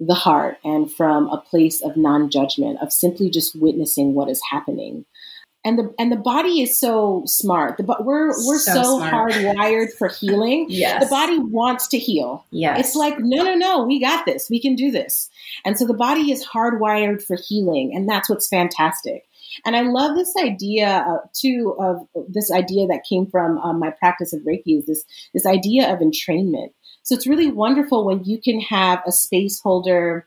[0.00, 5.04] the heart and from a place of non-judgment of simply just witnessing what is happening
[5.68, 7.76] and the and the body is so smart.
[7.76, 10.66] The we're we're so, so hardwired for healing.
[10.78, 11.02] Yes.
[11.02, 12.46] the body wants to heal.
[12.50, 12.78] Yes.
[12.80, 14.48] it's like no no no we got this.
[14.48, 15.28] We can do this.
[15.64, 19.24] And so the body is hardwired for healing and that's what's fantastic.
[19.66, 23.90] And i love this idea uh, too of this idea that came from um, my
[23.90, 25.04] practice of reiki is this
[25.34, 26.70] this idea of entrainment.
[27.02, 30.26] So it's really wonderful when you can have a space holder,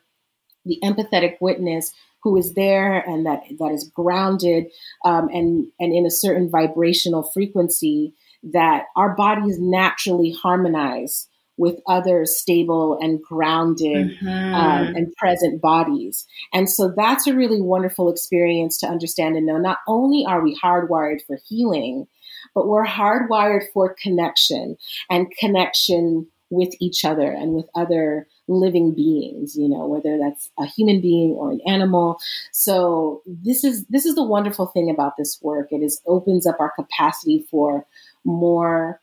[0.64, 1.92] the empathetic witness
[2.22, 4.66] who is there and that that is grounded
[5.04, 12.24] um, and and in a certain vibrational frequency that our bodies naturally harmonize with other
[12.24, 14.54] stable and grounded mm-hmm.
[14.54, 16.26] um, and present bodies.
[16.52, 19.58] And so that's a really wonderful experience to understand and know.
[19.58, 22.06] Not only are we hardwired for healing,
[22.54, 24.76] but we're hardwired for connection
[25.10, 30.66] and connection with each other and with other living beings you know whether that's a
[30.66, 32.18] human being or an animal.
[32.52, 35.68] So this is this is the wonderful thing about this work.
[35.70, 37.86] It is opens up our capacity for
[38.24, 39.00] more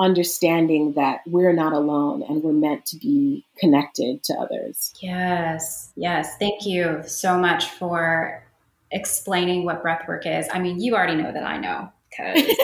[0.00, 4.92] understanding that we're not alone and we're meant to be connected to others.
[5.00, 6.36] Yes yes.
[6.38, 8.44] Thank you so much for
[8.90, 10.46] explaining what breath work is.
[10.52, 12.56] I mean you already know that i know because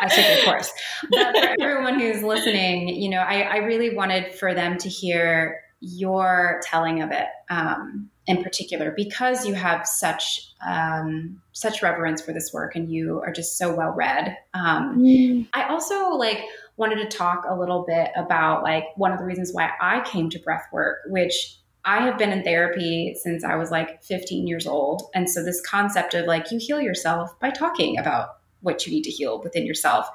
[0.00, 0.72] I took your course.
[1.10, 5.60] But for everyone who's listening, you know, I, I, really wanted for them to hear
[5.80, 12.32] your telling of it um, in particular because you have such um, such reverence for
[12.32, 14.36] this work and you are just so well read.
[14.54, 15.48] Um, mm.
[15.54, 16.42] I also like
[16.76, 20.30] wanted to talk a little bit about like one of the reasons why I came
[20.30, 24.66] to breath work, which I have been in therapy since I was like 15 years
[24.66, 25.04] old.
[25.14, 29.04] And so this concept of like you heal yourself by talking about what you need
[29.04, 30.08] to heal within yourself.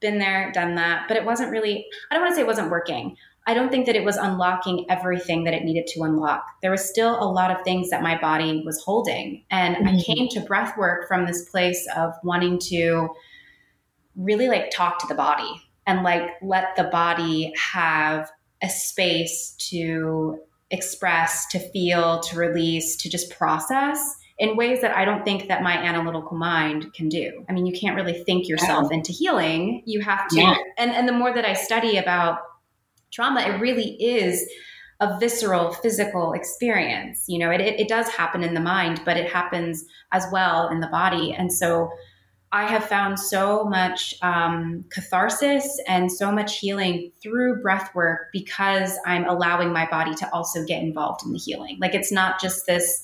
[0.00, 2.70] Been there, done that, but it wasn't really, I don't want to say it wasn't
[2.70, 3.16] working.
[3.46, 6.44] I don't think that it was unlocking everything that it needed to unlock.
[6.62, 9.44] There was still a lot of things that my body was holding.
[9.50, 9.86] And mm-hmm.
[9.86, 13.08] I came to breath work from this place of wanting to
[14.16, 18.30] really like talk to the body and like let the body have
[18.62, 25.04] a space to express, to feel, to release, to just process in ways that I
[25.04, 27.44] don't think that my analytical mind can do.
[27.48, 29.82] I mean, you can't really think yourself into healing.
[29.86, 30.56] You have to, yeah.
[30.76, 32.40] and, and the more that I study about
[33.10, 34.46] trauma, it really is
[35.00, 37.24] a visceral physical experience.
[37.28, 40.68] You know, it, it, it does happen in the mind, but it happens as well
[40.68, 41.32] in the body.
[41.32, 41.90] And so
[42.52, 48.98] I have found so much um, catharsis and so much healing through breath work because
[49.04, 51.78] I'm allowing my body to also get involved in the healing.
[51.80, 53.02] Like it's not just this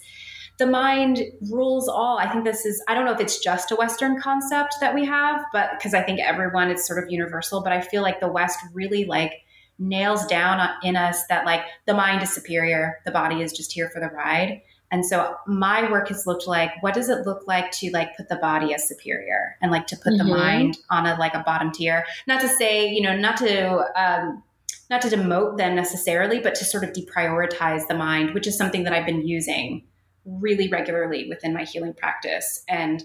[0.58, 2.18] the mind rules all.
[2.18, 5.04] I think this is, I don't know if it's just a Western concept that we
[5.06, 8.28] have, but because I think everyone is sort of universal, but I feel like the
[8.28, 9.32] West really like
[9.78, 13.88] nails down in us that like the mind is superior, the body is just here
[13.90, 14.62] for the ride.
[14.90, 18.28] And so my work has looked like what does it look like to like put
[18.28, 20.28] the body as superior and like to put mm-hmm.
[20.28, 22.04] the mind on a like a bottom tier.
[22.26, 24.42] Not to say, you know, not to um
[24.90, 28.84] not to demote them necessarily, but to sort of deprioritize the mind, which is something
[28.84, 29.82] that I've been using
[30.24, 32.64] really regularly within my healing practice.
[32.68, 33.02] And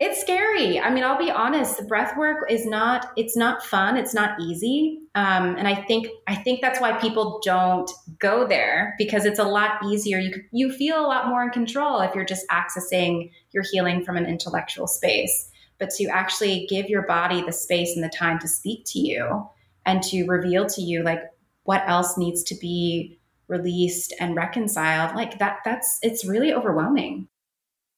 [0.00, 0.78] It's scary.
[0.78, 1.76] I mean, I'll be honest.
[1.76, 3.10] The breath work is not.
[3.16, 3.96] It's not fun.
[3.96, 5.00] It's not easy.
[5.16, 7.90] Um, and I think I think that's why people don't
[8.20, 10.18] go there because it's a lot easier.
[10.18, 14.16] You you feel a lot more in control if you're just accessing your healing from
[14.16, 15.50] an intellectual space.
[15.78, 19.48] But to actually give your body the space and the time to speak to you
[19.84, 21.22] and to reveal to you like
[21.64, 23.17] what else needs to be
[23.48, 25.58] released and reconciled, like that.
[25.64, 27.28] That's it's really overwhelming.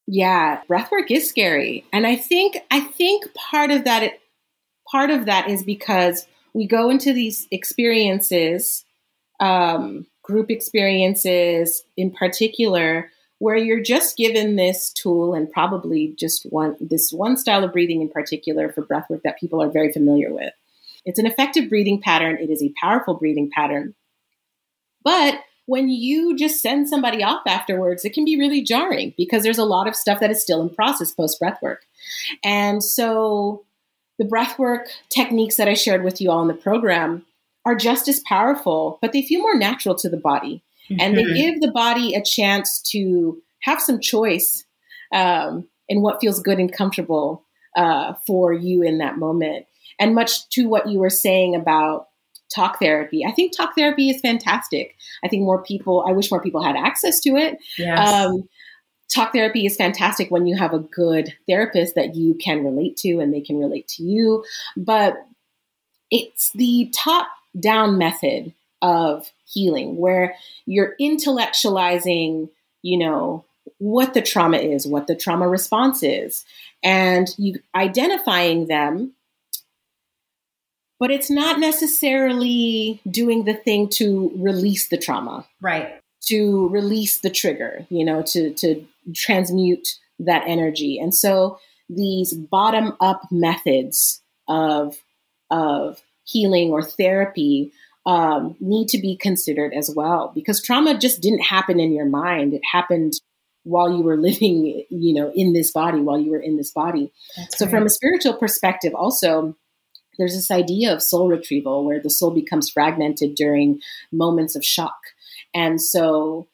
[0.06, 1.84] Yeah, breathwork is scary.
[1.92, 4.14] And I think I think part of that
[4.90, 8.84] part of that is because we go into these experiences,
[9.38, 16.76] um, group experiences in particular, where you're just given this tool and probably just one
[16.80, 20.52] this one style of breathing in particular for breathwork that people are very familiar with.
[21.04, 22.36] It's an effective breathing pattern.
[22.40, 23.94] It is a powerful breathing pattern.
[25.02, 29.58] But when you just send somebody off afterwards, it can be really jarring because there's
[29.58, 31.82] a lot of stuff that is still in process post breath work.
[32.42, 33.64] And so
[34.18, 37.24] the breath work techniques that I shared with you all in the program
[37.64, 40.62] are just as powerful, but they feel more natural to the body.
[40.90, 41.00] Mm-hmm.
[41.00, 41.34] And they mm-hmm.
[41.34, 44.64] give the body a chance to have some choice
[45.14, 47.44] um, in what feels good and comfortable
[47.76, 49.66] uh, for you in that moment.
[49.98, 52.08] And much to what you were saying about
[52.54, 53.24] talk therapy.
[53.24, 54.96] I think talk therapy is fantastic.
[55.24, 57.58] I think more people, I wish more people had access to it.
[57.78, 58.08] Yes.
[58.08, 58.48] Um,
[59.12, 63.20] talk therapy is fantastic when you have a good therapist that you can relate to
[63.20, 64.44] and they can relate to you.
[64.76, 65.16] But
[66.10, 67.28] it's the top
[67.58, 70.34] down method of healing where
[70.66, 72.48] you're intellectualizing,
[72.82, 73.44] you know,
[73.78, 76.44] what the trauma is, what the trauma response is,
[76.82, 79.12] and you identifying them
[81.00, 85.46] but it's not necessarily doing the thing to release the trauma.
[85.60, 85.98] Right.
[86.28, 88.84] To release the trigger, you know, to to
[89.14, 89.88] transmute
[90.20, 90.98] that energy.
[90.98, 94.98] And so these bottom up methods of
[95.50, 97.72] of healing or therapy
[98.06, 102.54] um, need to be considered as well because trauma just didn't happen in your mind
[102.54, 103.12] it happened
[103.64, 107.12] while you were living you know in this body while you were in this body
[107.36, 107.72] That's so right.
[107.72, 109.54] from a spiritual perspective also
[110.18, 113.80] there's this idea of soul retrieval where the soul becomes fragmented during
[114.12, 114.98] moments of shock.
[115.54, 116.46] And so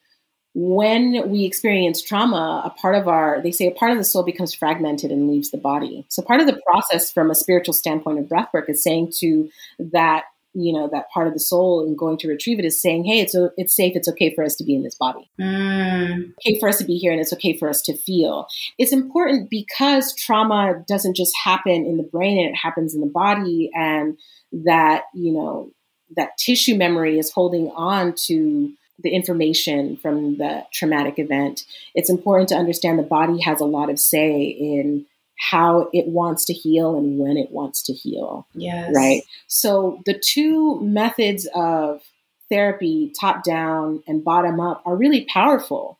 [0.54, 4.22] when we experience trauma, a part of our, they say a part of the soul
[4.22, 6.06] becomes fragmented and leaves the body.
[6.08, 10.24] So part of the process from a spiritual standpoint of breathwork is saying to that
[10.56, 13.20] you know that part of the soul and going to retrieve it is saying hey
[13.20, 15.30] it's it's safe it's okay for us to be in this body.
[15.38, 16.32] Mm.
[16.40, 18.46] okay for us to be here and it's okay for us to feel.
[18.78, 23.06] It's important because trauma doesn't just happen in the brain and it happens in the
[23.06, 24.18] body and
[24.64, 25.70] that you know
[26.16, 31.66] that tissue memory is holding on to the information from the traumatic event.
[31.94, 35.04] It's important to understand the body has a lot of say in
[35.38, 38.46] how it wants to heal and when it wants to heal.
[38.54, 38.92] Yes.
[38.94, 39.22] Right.
[39.46, 42.02] So the two methods of
[42.48, 45.98] therapy, top down and bottom up, are really powerful.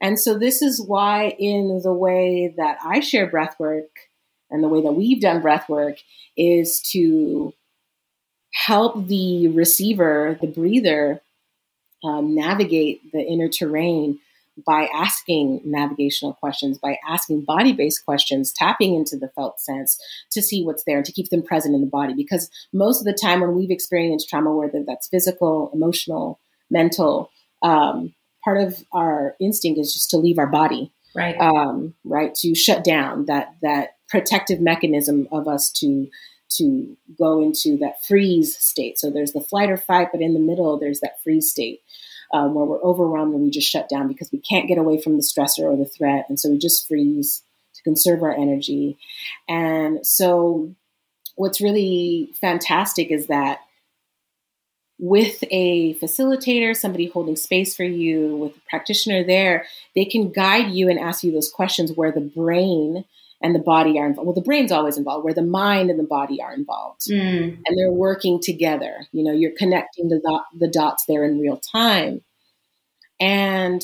[0.00, 3.88] And so this is why, in the way that I share breath work
[4.50, 5.96] and the way that we've done breath work,
[6.36, 7.54] is to
[8.52, 11.20] help the receiver, the breather,
[12.04, 14.18] um, navigate the inner terrain
[14.64, 19.98] by asking navigational questions, by asking body based questions, tapping into the felt sense
[20.30, 22.14] to see what's there and to keep them present in the body.
[22.14, 26.40] Because most of the time, when we've experienced trauma, whether that's physical, emotional,
[26.70, 27.30] mental,
[27.62, 30.92] um, part of our instinct is just to leave our body.
[31.14, 31.36] Right.
[31.38, 32.34] Um, right.
[32.36, 36.08] To shut down that, that protective mechanism of us to
[36.48, 39.00] to go into that freeze state.
[39.00, 41.80] So there's the flight or fight, but in the middle, there's that freeze state
[42.32, 45.16] um, where we're overwhelmed and we just shut down because we can't get away from
[45.16, 46.26] the stressor or the threat.
[46.28, 47.42] And so we just freeze
[47.74, 48.98] to conserve our energy.
[49.48, 50.74] And so
[51.36, 53.60] what's really fantastic is that
[54.98, 60.70] with a facilitator, somebody holding space for you, with a practitioner there, they can guide
[60.70, 63.04] you and ask you those questions where the brain
[63.42, 64.26] and the body are involved.
[64.26, 67.02] Well, the brain's always involved, where the mind and the body are involved.
[67.10, 67.58] Mm.
[67.66, 69.06] And they're working together.
[69.12, 72.22] You know, you're connecting the, dot, the dots there in real time.
[73.20, 73.82] And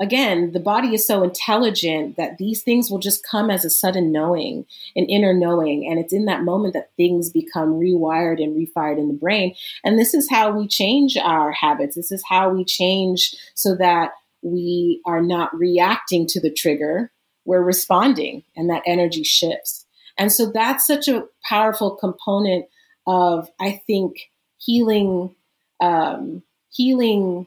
[0.00, 4.12] again, the body is so intelligent that these things will just come as a sudden
[4.12, 4.66] knowing,
[4.96, 5.88] an inner knowing.
[5.88, 9.54] And it's in that moment that things become rewired and refired in the brain.
[9.84, 11.96] And this is how we change our habits.
[11.96, 17.10] This is how we change so that we are not reacting to the trigger
[17.44, 19.86] we're responding and that energy shifts.
[20.18, 22.66] And so that's such a powerful component
[23.06, 25.34] of, I think, healing,
[25.80, 27.46] um, healing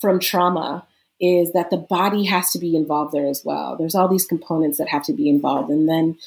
[0.00, 0.86] from trauma
[1.20, 3.76] is that the body has to be involved there as well.
[3.76, 5.70] There's all these components that have to be involved.
[5.70, 6.18] And then,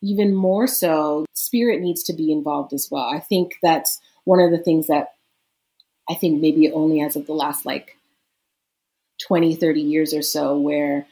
[0.00, 3.10] even more so, spirit needs to be involved as well.
[3.12, 5.14] I think that's one of the things that
[6.08, 7.96] I think maybe only as of the last like
[9.26, 11.06] 20, 30 years or so, where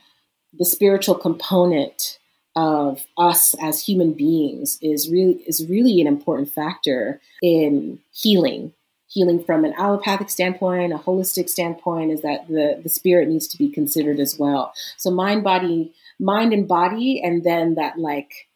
[0.58, 2.18] the spiritual component
[2.54, 8.72] of us as human beings is really is really an important factor in healing
[9.08, 13.56] healing from an allopathic standpoint, a holistic standpoint, is that the, the spirit needs to
[13.56, 14.74] be considered as well.
[14.98, 18.48] So mind, body, mind and body, and then that like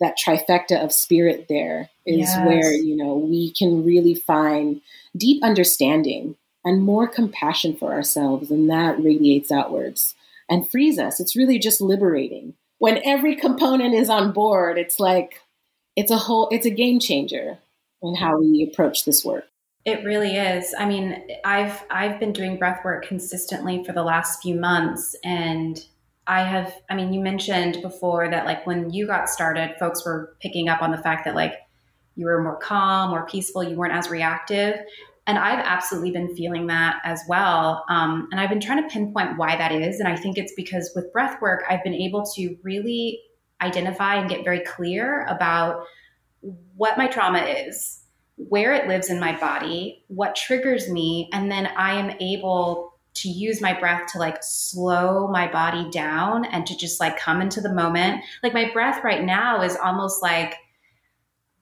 [0.00, 2.46] that trifecta of spirit there is yes.
[2.46, 4.80] where, you know, we can really find
[5.16, 8.50] deep understanding and more compassion for ourselves.
[8.50, 10.14] And that radiates outwards
[10.50, 11.20] and frees us.
[11.20, 12.54] It's really just liberating.
[12.78, 15.40] When every component is on board, it's like
[15.96, 17.58] it's a whole it's a game changer
[18.02, 19.44] in how we approach this work.
[19.84, 20.74] It really is.
[20.78, 25.82] I mean, I've I've been doing breath work consistently for the last few months and
[26.26, 30.36] I have I mean, you mentioned before that like when you got started, folks were
[30.40, 31.54] picking up on the fact that like
[32.16, 34.80] you were more calm, more peaceful, you weren't as reactive.
[35.30, 37.84] And I've absolutely been feeling that as well.
[37.88, 40.00] Um, and I've been trying to pinpoint why that is.
[40.00, 43.20] And I think it's because with breath work, I've been able to really
[43.60, 45.84] identify and get very clear about
[46.74, 48.02] what my trauma is
[48.48, 53.28] where it lives in my body, what triggers me, and then I am able to
[53.28, 57.60] use my breath to like slow my body down and to just like come into
[57.60, 58.24] the moment.
[58.42, 60.56] Like my breath right now is almost like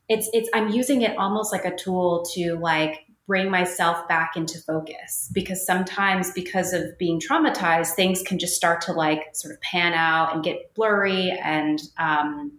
[0.09, 4.59] it's it's I'm using it almost like a tool to like bring myself back into
[4.59, 5.31] focus.
[5.33, 9.93] Because sometimes because of being traumatized things can just start to like sort of pan
[9.93, 11.31] out and get blurry.
[11.31, 12.59] And um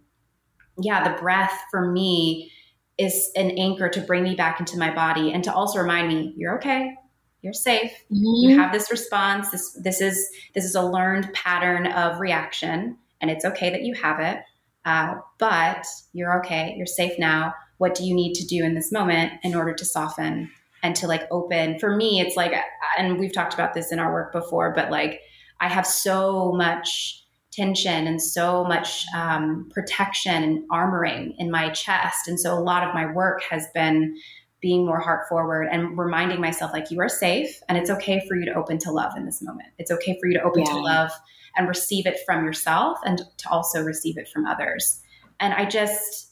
[0.82, 2.52] yeah the breath for me
[2.98, 6.34] is an anchor to bring me back into my body and to also remind me
[6.38, 6.94] you're okay.
[7.42, 7.92] You're safe.
[8.12, 8.50] Mm-hmm.
[8.50, 9.50] you have this response.
[9.50, 13.96] This this is this is a learned pattern of reaction and it's okay that you
[13.96, 14.38] have it.
[14.86, 16.76] Uh, but you're okay.
[16.78, 17.54] You're safe now.
[17.80, 20.52] What do you need to do in this moment in order to soften
[20.84, 22.54] and to like open for me it's like
[22.98, 25.22] and we've talked about this in our work before but like
[25.60, 27.20] i have so much
[27.52, 32.28] tension and so much um, protection and armoring in my chest.
[32.28, 34.16] And so a lot of my work has been
[34.62, 38.36] being more heart forward and reminding myself like you are safe and it's okay for
[38.36, 39.70] you to open to love in this moment.
[39.78, 40.72] It's okay for you to open yeah.
[40.72, 41.12] to love
[41.56, 45.02] and receive it from yourself and to also receive it from others.
[45.40, 46.29] And I just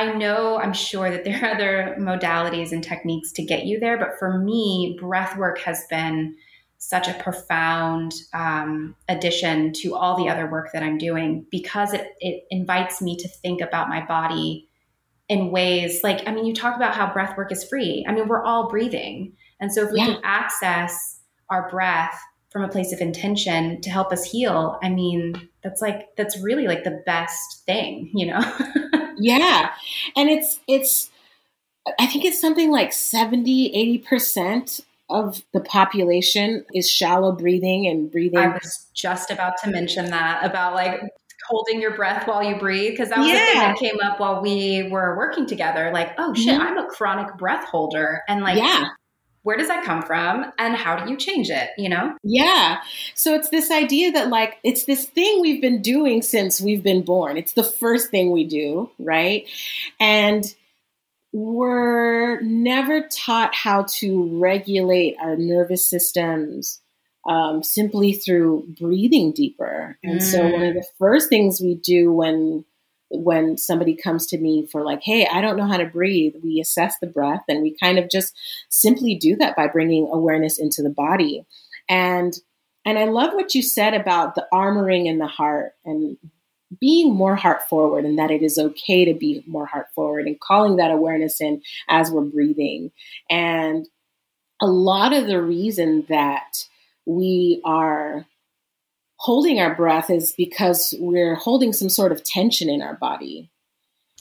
[0.00, 3.98] I know I'm sure that there are other modalities and techniques to get you there,
[3.98, 6.36] but for me, breath work has been
[6.78, 12.14] such a profound um, addition to all the other work that I'm doing because it,
[12.20, 14.66] it invites me to think about my body
[15.28, 18.04] in ways like, I mean, you talk about how breath work is free.
[18.08, 19.34] I mean, we're all breathing.
[19.60, 20.06] And so if we yeah.
[20.06, 21.20] can access
[21.50, 22.18] our breath
[22.50, 26.66] from a place of intention to help us heal, I mean, that's like, that's really
[26.66, 28.40] like the best thing, you know?
[29.18, 29.70] yeah.
[30.16, 31.10] And it's, it's,
[31.98, 38.38] I think it's something like 70, 80% of the population is shallow breathing and breathing.
[38.38, 41.00] I was just about to mention that about like
[41.48, 43.34] holding your breath while you breathe because that was yeah.
[43.34, 45.90] the thing that came up while we were working together.
[45.92, 46.62] Like, oh shit, mm-hmm.
[46.62, 48.88] I'm a chronic breath holder, and like, yeah.
[49.42, 52.14] Where does that come from and how do you change it, you know?
[52.22, 52.78] Yeah.
[53.14, 57.02] So it's this idea that like it's this thing we've been doing since we've been
[57.02, 57.36] born.
[57.36, 59.48] It's the first thing we do, right?
[59.98, 60.44] And
[61.32, 66.80] we're never taught how to regulate our nervous systems
[67.28, 69.98] um, simply through breathing deeper.
[70.02, 70.22] And mm.
[70.22, 72.64] so one of the first things we do when
[73.10, 76.60] when somebody comes to me for like, hey, I don't know how to breathe, we
[76.60, 78.36] assess the breath and we kind of just
[78.68, 81.44] simply do that by bringing awareness into the body.
[81.88, 82.34] And
[82.86, 86.16] and I love what you said about the armoring in the heart and
[86.80, 90.40] being more heart forward and that it is okay to be more heart forward and
[90.40, 92.90] calling that awareness in as we're breathing.
[93.28, 93.86] And
[94.62, 96.64] a lot of the reason that
[97.06, 98.26] we are
[99.20, 103.50] holding our breath is because we're holding some sort of tension in our body.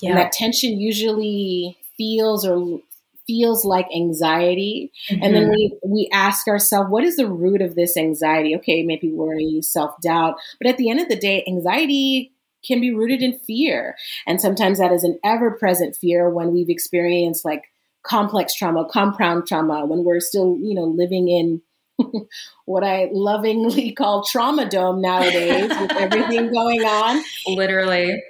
[0.02, 0.10] Yeah.
[0.10, 2.80] And that tension usually feels or
[3.26, 4.92] feels like anxiety.
[5.10, 5.24] Mm-hmm.
[5.24, 5.52] And then mm-hmm.
[5.52, 8.56] we, we ask ourselves, what is the root of this anxiety?
[8.58, 10.36] Okay, maybe worry, self doubt.
[10.60, 12.34] But at the end of the day, anxiety
[12.66, 13.96] can be rooted in fear.
[14.28, 17.64] And sometimes that is an ever present fear when we've experienced like
[18.04, 21.62] complex trauma, compound trauma, when we're still, you know, living in
[22.66, 27.24] what I lovingly call trauma dome nowadays with everything going on.
[27.48, 28.22] Literally.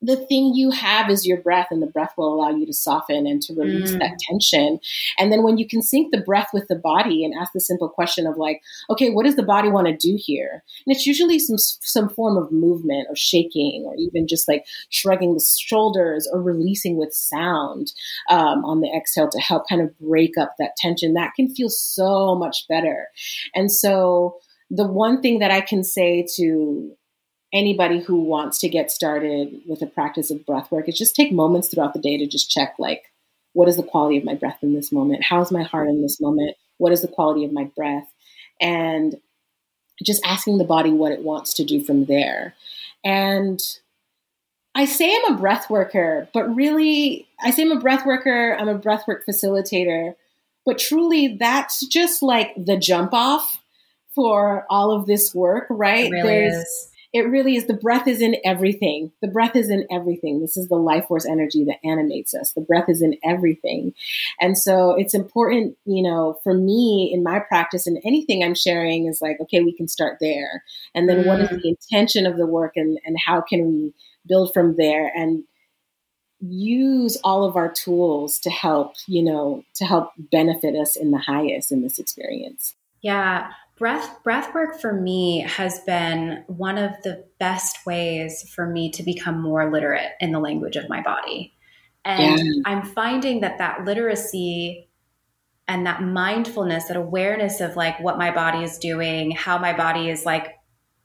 [0.00, 3.26] The thing you have is your breath, and the breath will allow you to soften
[3.26, 3.98] and to release mm.
[3.98, 4.78] that tension.
[5.18, 7.88] And then when you can sync the breath with the body and ask the simple
[7.88, 10.62] question of like, okay, what does the body want to do here?
[10.86, 15.34] And it's usually some some form of movement or shaking or even just like shrugging
[15.34, 17.92] the shoulders or releasing with sound
[18.30, 21.14] um, on the exhale to help kind of break up that tension.
[21.14, 23.08] That can feel so much better.
[23.54, 24.38] And so
[24.70, 26.92] the one thing that I can say to
[27.52, 31.32] anybody who wants to get started with a practice of breath work is just take
[31.32, 33.04] moments throughout the day to just check like
[33.54, 35.24] what is the quality of my breath in this moment?
[35.24, 36.56] How's my heart in this moment?
[36.76, 38.06] What is the quality of my breath?
[38.60, 39.16] And
[40.04, 42.54] just asking the body what it wants to do from there.
[43.04, 43.60] And
[44.74, 48.68] i say i'm a breath worker but really i say i'm a breath worker i'm
[48.68, 50.14] a breath work facilitator
[50.66, 53.62] but truly that's just like the jump off
[54.14, 56.10] for all of this work right?
[56.10, 59.12] Really There's, is it really is the breath is in everything.
[59.22, 60.40] The breath is in everything.
[60.40, 62.52] This is the life force energy that animates us.
[62.52, 63.94] The breath is in everything.
[64.40, 69.06] And so it's important, you know, for me in my practice and anything I'm sharing
[69.06, 70.62] is like, okay, we can start there.
[70.94, 71.26] And then mm.
[71.26, 71.62] what is mm.
[71.62, 73.94] the intention of the work and, and how can we
[74.26, 75.44] build from there and
[76.40, 81.18] use all of our tools to help, you know, to help benefit us in the
[81.18, 82.74] highest in this experience.
[83.00, 88.90] Yeah breath breath work for me has been one of the best ways for me
[88.90, 91.54] to become more literate in the language of my body
[92.04, 92.52] and yeah.
[92.66, 94.88] i'm finding that that literacy
[95.68, 100.10] and that mindfulness that awareness of like what my body is doing how my body
[100.10, 100.54] is like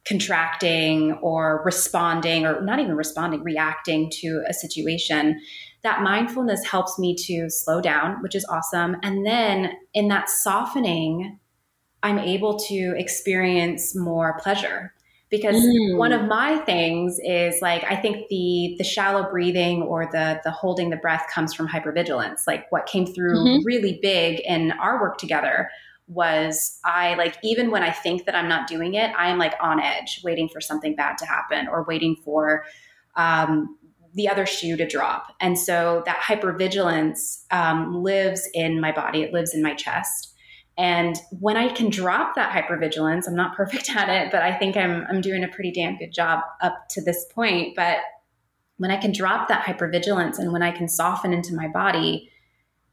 [0.06, 5.40] contracting or responding or not even responding reacting to a situation
[5.84, 11.40] that mindfulness helps me to slow down which is awesome and then in that softening
[12.04, 14.94] I'm able to experience more pleasure
[15.30, 15.98] because mm.
[15.98, 20.52] one of my things is like I think the the shallow breathing or the the
[20.52, 22.42] holding the breath comes from hypervigilance.
[22.46, 23.66] Like what came through mm-hmm.
[23.66, 25.70] really big in our work together
[26.08, 29.56] was I like even when I think that I'm not doing it, I am like
[29.60, 32.66] on edge, waiting for something bad to happen or waiting for
[33.16, 33.78] um,
[34.14, 35.34] the other shoe to drop.
[35.40, 39.24] And so that hypervigilance um, lives in my body.
[39.24, 40.33] It lives in my chest.
[40.78, 44.76] And when I can drop that hypervigilance, I'm not perfect at it, but I think
[44.76, 47.76] I'm I'm doing a pretty damn good job up to this point.
[47.76, 47.98] But
[48.78, 52.32] when I can drop that hypervigilance and when I can soften into my body,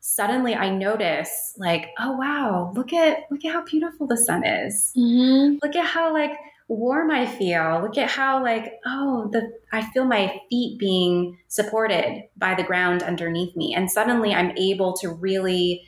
[0.01, 4.93] suddenly I notice like, oh wow, look at look at how beautiful the sun is.
[4.97, 5.57] Mm-hmm.
[5.63, 6.33] Look at how like
[6.69, 7.81] warm I feel.
[7.83, 13.03] Look at how like, oh, the I feel my feet being supported by the ground
[13.03, 13.75] underneath me.
[13.75, 15.87] And suddenly I'm able to really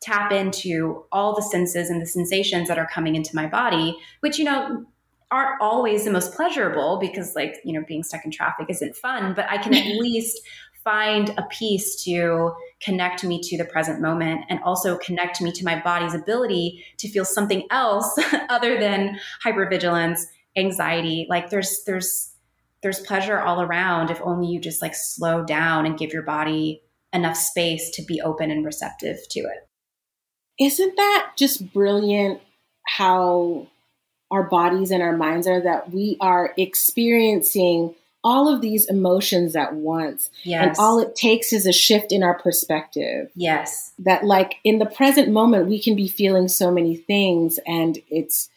[0.00, 4.38] tap into all the senses and the sensations that are coming into my body, which,
[4.38, 4.84] you know,
[5.30, 9.34] aren't always the most pleasurable because, like, you know, being stuck in traffic isn't fun,
[9.34, 10.40] but I can at least
[10.82, 15.64] find a piece to connect me to the present moment and also connect me to
[15.64, 20.22] my body's ability to feel something else other than hypervigilance,
[20.56, 21.26] anxiety.
[21.28, 22.34] Like, there's, there's,
[22.82, 26.82] there's pleasure all around if only you just like slow down and give your body
[27.12, 29.68] enough space to be open and receptive to it.
[30.60, 32.40] Isn't that just brilliant
[32.86, 33.66] how
[34.30, 39.74] our bodies and our minds are that we are experiencing all of these emotions at
[39.74, 40.30] once.
[40.44, 40.62] Yes.
[40.62, 43.30] And all it takes is a shift in our perspective.
[43.34, 43.92] Yes.
[43.98, 47.58] That, like, in the present moment, we can be feeling so many things.
[47.66, 48.50] And it's,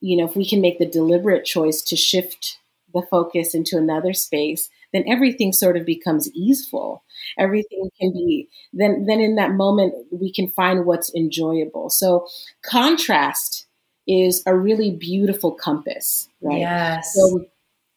[0.00, 2.58] you know, if we can make the deliberate choice to shift
[2.92, 7.04] the focus into another space, then everything sort of becomes easeful.
[7.38, 11.90] Everything can be then then in that moment we can find what's enjoyable.
[11.90, 12.26] So
[12.64, 13.66] contrast
[14.06, 16.60] is a really beautiful compass, right?
[16.60, 17.14] Yes.
[17.14, 17.44] So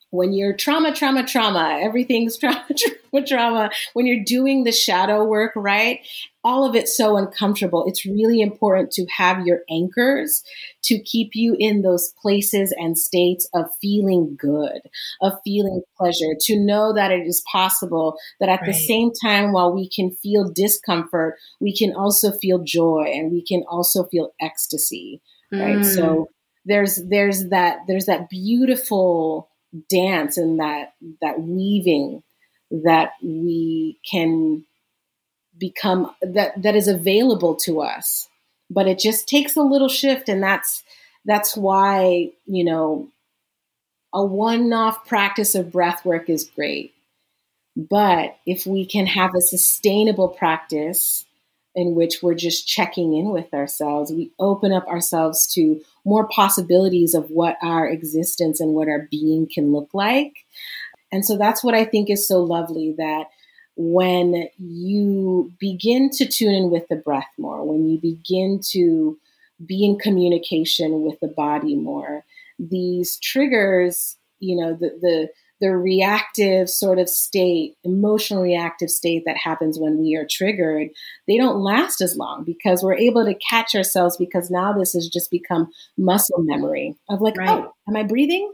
[0.10, 3.70] when you're trauma, trauma, trauma, everything's trauma, trauma, trauma.
[3.93, 5.99] When you're doing the shadow work, right?
[6.43, 7.84] All of it's so uncomfortable.
[7.88, 10.43] It's really important to have your anchors
[10.84, 14.80] to keep you in those places and states of feeling good,
[15.22, 18.68] of feeling pleasure, to know that it is possible that at right.
[18.68, 23.43] the same time, while we can feel discomfort, we can also feel joy and we
[23.43, 25.80] can also feel ecstasy, right?
[25.80, 25.95] Mm.
[25.95, 26.30] So
[26.64, 29.47] there's, there's that, there's that beautiful,
[29.89, 32.24] dance and that that weaving
[32.72, 34.65] that we can
[35.57, 38.30] become that that is available to us.
[38.70, 40.84] But it just takes a little shift and that's
[41.26, 43.09] that's why you know
[44.13, 46.93] a one-off practice of breath work is great.
[47.78, 51.26] But if we can have a sustainable practice
[51.78, 54.11] in which we're just checking in with ourselves.
[54.11, 59.47] We open up ourselves to more possibilities of what our existence and what our being
[59.47, 60.34] can look like.
[61.11, 63.28] And so that's what I think is so lovely that
[63.75, 69.15] when you begin to tune in with the breath more, when you begin to
[69.63, 72.25] be in communication with the body more,
[72.57, 75.30] these triggers, you know, the, the,
[75.60, 80.89] the reactive sort of state, emotional reactive state that happens when we are triggered,
[81.28, 85.10] they don't last as long because we're able to catch ourselves because now this has
[85.12, 87.49] just become muscle memory of like, right.
[87.49, 88.51] oh, am I breathing?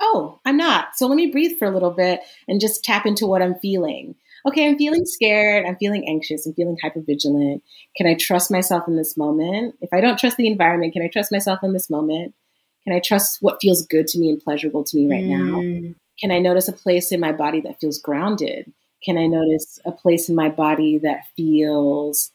[0.00, 0.88] Oh, I'm not.
[0.96, 4.14] So let me breathe for a little bit and just tap into what I'm feeling.
[4.46, 5.64] Okay, I'm feeling scared.
[5.66, 6.46] I'm feeling anxious.
[6.46, 7.62] I'm feeling hypervigilant.
[7.96, 9.74] Can I trust myself in this moment?
[9.80, 12.34] If I don't trust the environment, can I trust myself in this moment?
[12.84, 15.82] Can I trust what feels good to me and pleasurable to me right mm.
[15.88, 15.94] now?
[16.20, 18.72] Can I notice a place in my body that feels grounded?
[19.04, 22.30] Can I notice a place in my body that feels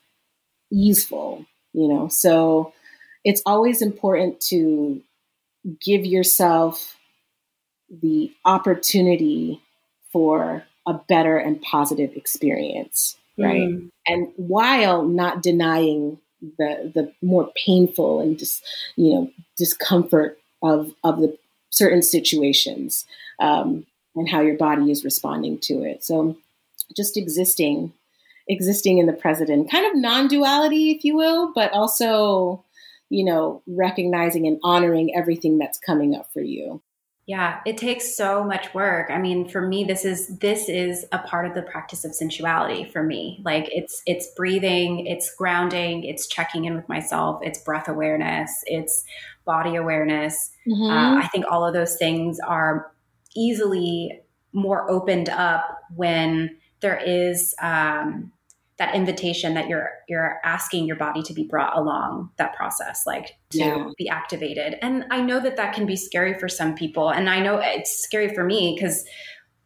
[0.71, 1.45] easeful?
[1.73, 2.73] You know, so
[3.23, 5.01] it's always important to
[5.81, 6.97] give yourself
[7.89, 9.61] the opportunity
[10.11, 13.69] for a better and positive experience, right?
[13.69, 13.89] Mm.
[14.07, 16.19] And while not denying
[16.57, 18.63] the the more painful and just
[18.95, 21.37] you know discomfort of of the
[21.71, 23.05] certain situations
[23.39, 26.03] um, and how your body is responding to it.
[26.03, 26.37] So
[26.95, 27.93] just existing,
[28.47, 32.63] existing in the present, kind of non-duality, if you will, but also,
[33.09, 36.81] you know, recognizing and honoring everything that's coming up for you.
[37.27, 39.09] Yeah, it takes so much work.
[39.11, 42.91] I mean, for me this is this is a part of the practice of sensuality
[42.91, 43.41] for me.
[43.45, 49.05] Like it's it's breathing, it's grounding, it's checking in with myself, it's breath awareness, it's
[49.45, 50.51] body awareness.
[50.67, 50.91] Mm-hmm.
[50.91, 52.91] Uh, I think all of those things are
[53.35, 54.21] easily
[54.53, 58.31] more opened up when there is um,
[58.81, 63.37] that invitation that you're you're asking your body to be brought along that process like
[63.51, 63.87] to yeah.
[63.95, 67.39] be activated and i know that that can be scary for some people and i
[67.39, 69.05] know it's scary for me because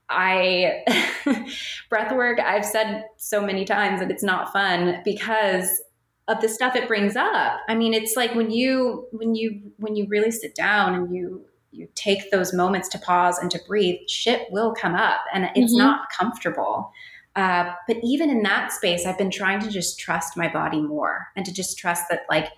[0.09, 0.84] i
[1.89, 5.82] breath work i've said so many times that it's not fun because
[6.28, 9.95] of the stuff it brings up i mean it's like when you when you when
[9.95, 11.45] you really sit down and you
[11.76, 15.74] you take those moments to pause and to breathe, shit will come up and it's
[15.74, 15.86] mm-hmm.
[15.86, 16.91] not comfortable.
[17.36, 21.27] Uh, but even in that space, I've been trying to just trust my body more
[21.36, 22.49] and to just trust that, like,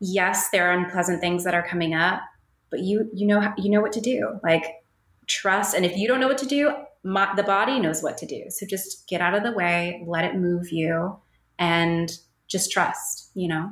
[0.00, 2.20] yes, there are unpleasant things that are coming up,
[2.70, 4.40] but you you know you know what to do.
[4.42, 4.64] Like,
[5.26, 8.26] trust, and if you don't know what to do, my, the body knows what to
[8.26, 8.44] do.
[8.48, 11.16] So just get out of the way, let it move you,
[11.58, 12.16] and
[12.48, 13.30] just trust.
[13.34, 13.70] You know.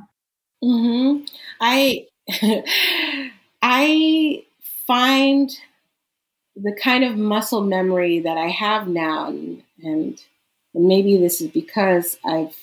[0.63, 1.25] Hmm.
[1.61, 2.07] I.
[3.63, 4.45] I
[4.87, 5.51] find
[6.57, 10.23] the kind of muscle memory that I have now, and, and
[10.75, 12.57] maybe this is because I've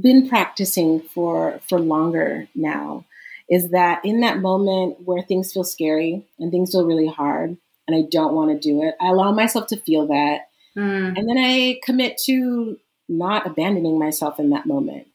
[0.00, 3.04] been practicing for for longer now,
[3.50, 7.96] is that in that moment where things feel scary and things feel really hard, and
[7.96, 10.42] I don't want to do it, I allow myself to feel that,
[10.76, 11.18] mm.
[11.18, 12.78] and then I commit to
[13.08, 15.08] not abandoning myself in that moment,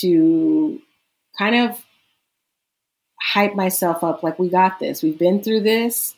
[0.00, 0.80] to
[1.38, 1.84] kind of
[3.20, 5.02] hype myself up like we got this.
[5.02, 6.14] We've been through this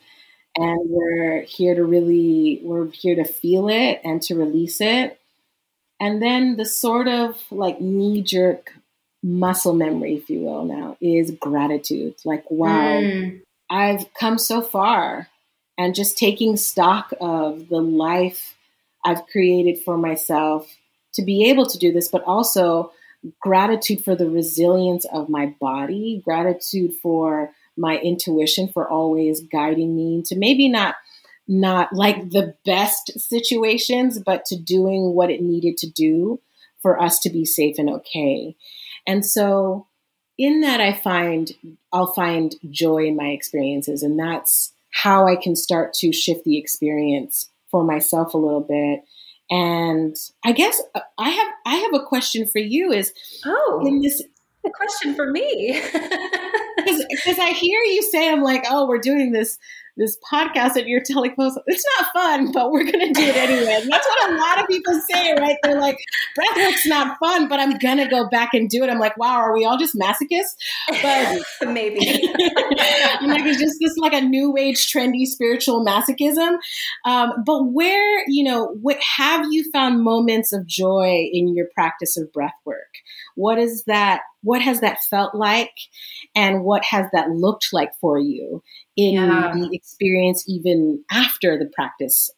[0.56, 5.20] and we're here to really we're here to feel it and to release it.
[6.00, 8.72] And then the sort of like knee jerk
[9.22, 12.14] muscle memory, if you will, now is gratitude.
[12.24, 13.40] Like, wow, mm.
[13.68, 15.28] I've come so far.
[15.78, 18.56] And just taking stock of the life
[19.04, 20.74] I've created for myself
[21.14, 22.92] to be able to do this, but also
[23.40, 30.22] gratitude for the resilience of my body, gratitude for my intuition for always guiding me
[30.26, 30.96] to maybe not
[31.48, 36.40] not like the best situations, but to doing what it needed to do
[36.82, 38.56] for us to be safe and okay.
[39.06, 39.86] And so
[40.38, 41.52] in that I find
[41.92, 46.58] I'll find joy in my experiences and that's how I can start to shift the
[46.58, 49.04] experience for myself a little bit
[49.50, 52.92] and I guess uh, I have I have a question for you.
[52.92, 53.12] Is
[53.44, 54.22] oh in this
[54.64, 55.80] a question for me
[56.86, 59.58] because I hear you say I'm like oh we're doing this
[59.96, 63.36] this podcast that you're telling folks it's not fun, but we're going to do it
[63.36, 63.78] anyway.
[63.80, 65.56] And that's what a lot of people say, right?
[65.62, 65.98] They're like,
[66.38, 68.90] breathwork's not fun, but I'm going to go back and do it.
[68.90, 70.56] I'm like, wow, are we all just masochists?
[71.02, 71.42] But
[71.72, 71.98] maybe.
[73.20, 76.58] I'm like, it's just this like a new age, trendy spiritual masochism.
[77.04, 82.16] Um, but where, you know, what have you found moments of joy in your practice
[82.16, 82.76] of breath work?
[83.34, 84.20] What is that?
[84.42, 85.72] What has that felt like?
[86.34, 88.62] And what has that looked like for you
[88.96, 89.52] in yeah.
[89.54, 92.30] the experience, even after the practice?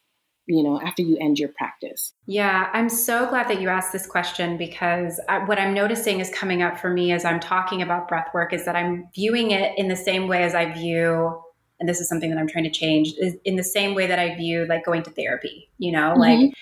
[0.46, 2.14] You know, after you end your practice.
[2.24, 6.30] Yeah, I'm so glad that you asked this question because I, what I'm noticing is
[6.30, 9.78] coming up for me as I'm talking about breath work is that I'm viewing it
[9.78, 11.38] in the same way as I view
[11.80, 14.18] and this is something that I'm trying to change, is in the same way that
[14.18, 15.70] I view like going to therapy.
[15.78, 16.20] You know, Mm-hmm.
[16.20, 16.54] like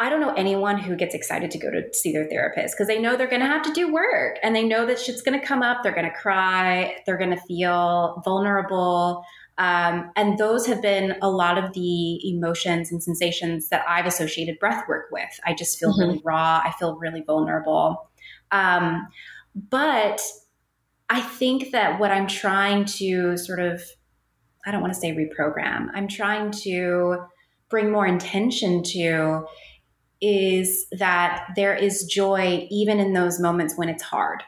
[0.00, 2.98] I don't know anyone who gets excited to go to see their therapist because they
[2.98, 5.46] know they're going to have to do work and they know that shit's going to
[5.46, 5.82] come up.
[5.82, 6.96] They're going to cry.
[7.04, 9.22] They're going to feel vulnerable.
[9.58, 14.58] Um, and those have been a lot of the emotions and sensations that I've associated
[14.58, 15.28] breath work with.
[15.44, 15.98] I just feel Mhm.
[15.98, 16.62] really raw.
[16.64, 18.08] I feel really vulnerable.
[18.50, 19.06] Um,
[19.54, 20.22] but
[21.10, 23.82] I think that what I'm trying to sort of,
[24.64, 27.18] I don't want to say reprogram, I'm trying to
[27.68, 29.46] bring more intention to
[30.20, 34.42] is that there is joy even in those moments when it's hard.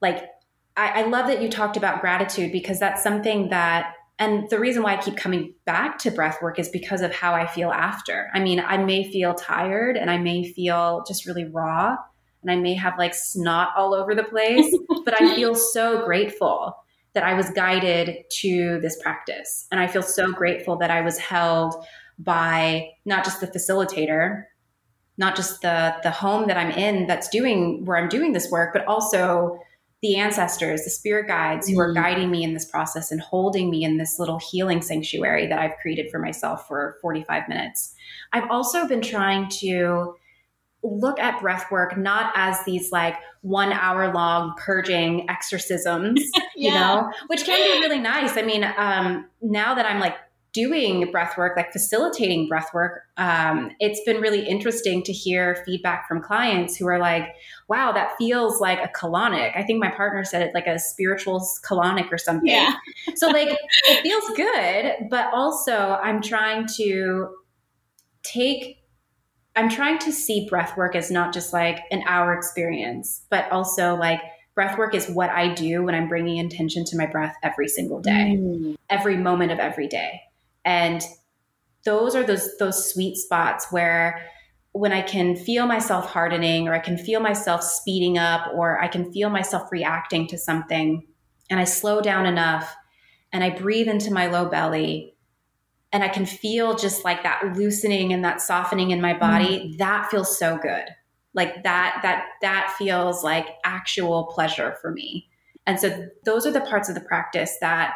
[0.00, 0.28] Like,
[0.76, 4.82] I, I love that you talked about gratitude because that's something that, and the reason
[4.82, 8.28] why I keep coming back to breath work is because of how I feel after.
[8.34, 11.96] I mean, I may feel tired and I may feel just really raw
[12.42, 16.76] and I may have like snot all over the place, but I feel so grateful
[17.14, 19.66] that I was guided to this practice.
[19.70, 21.74] And I feel so grateful that I was held
[22.18, 24.44] by not just the facilitator,
[25.18, 28.72] not just the the home that I'm in that's doing where I'm doing this work,
[28.72, 29.58] but also
[30.02, 31.94] the ancestors, the spirit guides who are Mm.
[31.94, 35.76] guiding me in this process and holding me in this little healing sanctuary that I've
[35.80, 37.94] created for myself for 45 minutes.
[38.32, 40.14] I've also been trying to
[40.82, 46.20] look at breath work not as these like one hour long purging exorcisms,
[46.56, 48.36] you know, which can be really nice.
[48.36, 50.16] I mean, um, now that I'm like
[50.56, 56.08] doing breath work, like facilitating breath work, um, it's been really interesting to hear feedback
[56.08, 57.28] from clients who are like,
[57.68, 59.52] wow, that feels like a colonic.
[59.54, 62.48] I think my partner said it like a spiritual colonic or something.
[62.48, 62.74] Yeah.
[63.16, 63.50] So like
[63.88, 67.28] it feels good, but also I'm trying to
[68.22, 68.78] take
[69.54, 73.94] I'm trying to see breath work as not just like an hour experience, but also
[73.94, 74.20] like
[74.54, 78.00] breath work is what I do when I'm bringing intention to my breath every single
[78.00, 78.76] day, Mm.
[78.88, 80.22] every moment of every day.
[80.66, 81.02] And
[81.86, 84.20] those are those those sweet spots where
[84.72, 88.88] when I can feel myself hardening or I can feel myself speeding up or I
[88.88, 91.06] can feel myself reacting to something
[91.48, 92.76] and I slow down enough
[93.32, 95.14] and I breathe into my low belly
[95.92, 99.20] and I can feel just like that loosening and that softening in my mm.
[99.20, 100.84] body, that feels so good.
[101.32, 105.28] Like that that that feels like actual pleasure for me.
[105.66, 107.94] And so those are the parts of the practice that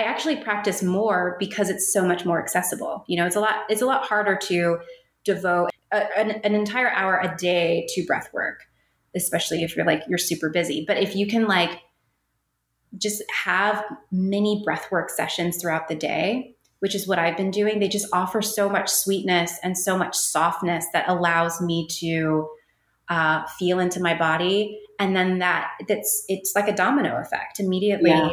[0.00, 3.04] I actually practice more because it's so much more accessible.
[3.06, 4.78] You know, it's a lot it's a lot harder to
[5.24, 8.64] devote a, an, an entire hour a day to breath work,
[9.14, 10.84] especially if you're like you're super busy.
[10.86, 11.80] But if you can like
[12.96, 17.78] just have mini breathwork sessions throughout the day, which is what I've been doing.
[17.78, 22.48] They just offer so much sweetness and so much softness that allows me to
[23.10, 27.60] uh, feel into my body, and then that that's it's like a domino effect.
[27.60, 28.30] Immediately, Yeah.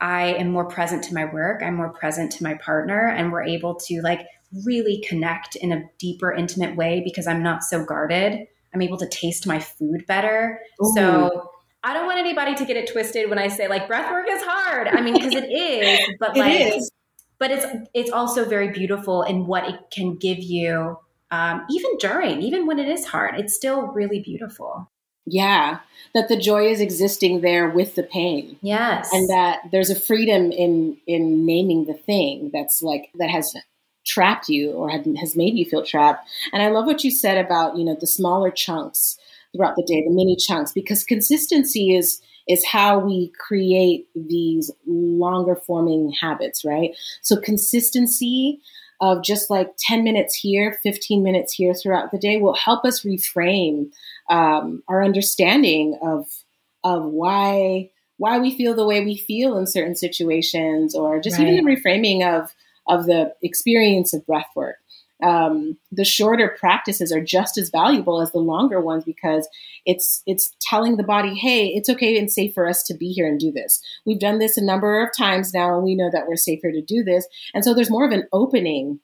[0.00, 1.62] I am more present to my work.
[1.62, 4.26] I'm more present to my partner, and we're able to like
[4.64, 8.46] really connect in a deeper, intimate way because I'm not so guarded.
[8.74, 10.60] I'm able to taste my food better.
[10.94, 11.50] So
[11.82, 14.42] I don't want anybody to get it twisted when I say like breath work is
[14.42, 14.88] hard.
[14.88, 16.90] I mean, because it is, but like, is.
[17.38, 20.98] but it's it's also very beautiful in what it can give you,
[21.30, 23.38] um, even during, even when it is hard.
[23.38, 24.90] It's still really beautiful.
[25.30, 25.80] Yeah,
[26.14, 28.58] that the joy is existing there with the pain.
[28.62, 33.54] Yes, and that there's a freedom in in naming the thing that's like that has
[34.06, 36.28] trapped you or had, has made you feel trapped.
[36.52, 39.18] And i love what you said about you know the smaller chunks
[39.54, 45.54] throughout the day the mini chunks because consistency is is how we create these longer
[45.54, 46.90] forming habits right?
[47.22, 48.60] So consistency
[49.00, 53.04] of just like 10 minutes here 15 minutes here throughout the day will help us
[53.04, 53.90] reframe
[54.28, 56.26] um, our understanding of
[56.84, 61.56] of why why we feel the way we feel in certain situations or just even
[61.56, 62.54] the reframing of
[62.88, 64.76] of the experience of breath work
[65.22, 69.48] um, the shorter practices are just as valuable as the longer ones because
[69.86, 73.26] it's it's telling the body hey it's okay and safe for us to be here
[73.26, 73.82] and do this.
[74.04, 76.82] We've done this a number of times now and we know that we're safer to
[76.82, 77.26] do this.
[77.54, 79.00] And so there's more of an opening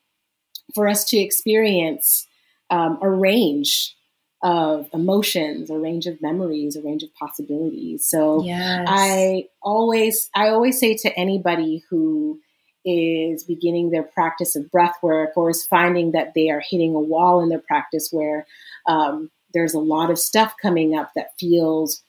[0.75, 2.27] for us to experience
[2.71, 3.97] um, a range
[4.43, 8.05] of emotions a range of memories a range of possibilities.
[8.07, 8.87] So yes.
[8.89, 12.41] I always I always say to anybody who
[12.87, 17.01] is beginning their practice of breath work or is finding that they are hitting a
[17.01, 18.47] wall in their practice where
[18.87, 22.03] um, there's a lot of stuff coming up that feels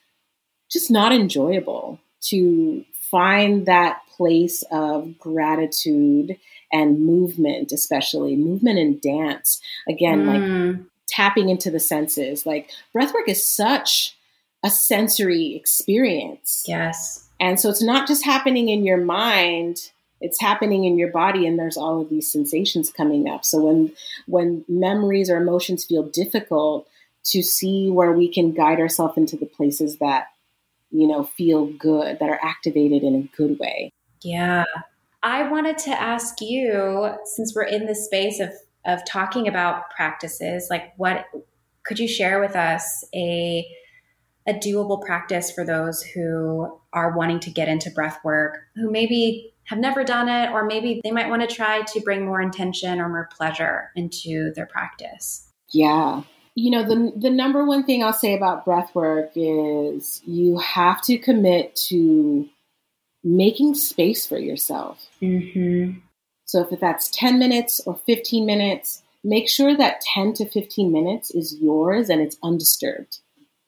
[0.72, 2.00] just not enjoyable.
[2.30, 6.38] To find that place of gratitude
[6.74, 9.62] and movement especially movement and dance.
[9.88, 12.46] Again like Mm, tapping into the senses.
[12.46, 14.16] Like breathwork is such
[14.64, 16.66] a sensory experience.
[16.68, 19.92] Yes, and so it's not just happening in your mind
[20.22, 23.46] it's happening in your body and there's all of these sensations coming up.
[23.46, 23.92] So when
[24.26, 26.88] when memories or emotions feel difficult
[27.26, 30.28] to see where we can guide ourselves into the places that
[30.92, 33.92] you know feel good that are activated in a good way.
[34.22, 34.66] Yeah.
[35.24, 38.52] I wanted to ask you since we're in the space of
[38.86, 41.26] of talking about practices like what
[41.84, 43.68] could you share with us a
[44.48, 49.54] a doable practice for those who are wanting to get into breath work who maybe
[49.68, 53.00] have never done it, or maybe they might want to try to bring more intention
[53.00, 55.50] or more pleasure into their practice?
[55.72, 56.24] Yeah.
[56.56, 61.02] You know, the, the number one thing I'll say about breath work is you have
[61.04, 62.50] to commit to
[63.24, 65.06] making space for yourself.
[65.22, 66.00] Mm-hmm.
[66.46, 71.30] So if that's 10 minutes or 15 minutes, make sure that 10 to 15 minutes
[71.32, 73.20] is yours and it's undisturbed.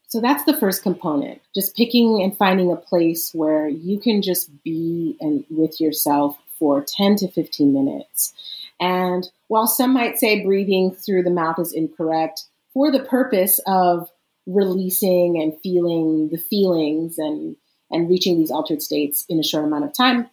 [0.10, 1.40] So that's the first component.
[1.54, 6.84] Just picking and finding a place where you can just be and with yourself for
[6.84, 8.34] 10 to 15 minutes.
[8.80, 14.10] And while some might say breathing through the mouth is incorrect, for the purpose of
[14.48, 17.56] releasing and feeling the feelings and
[17.92, 20.30] and reaching these altered states in a short amount of time,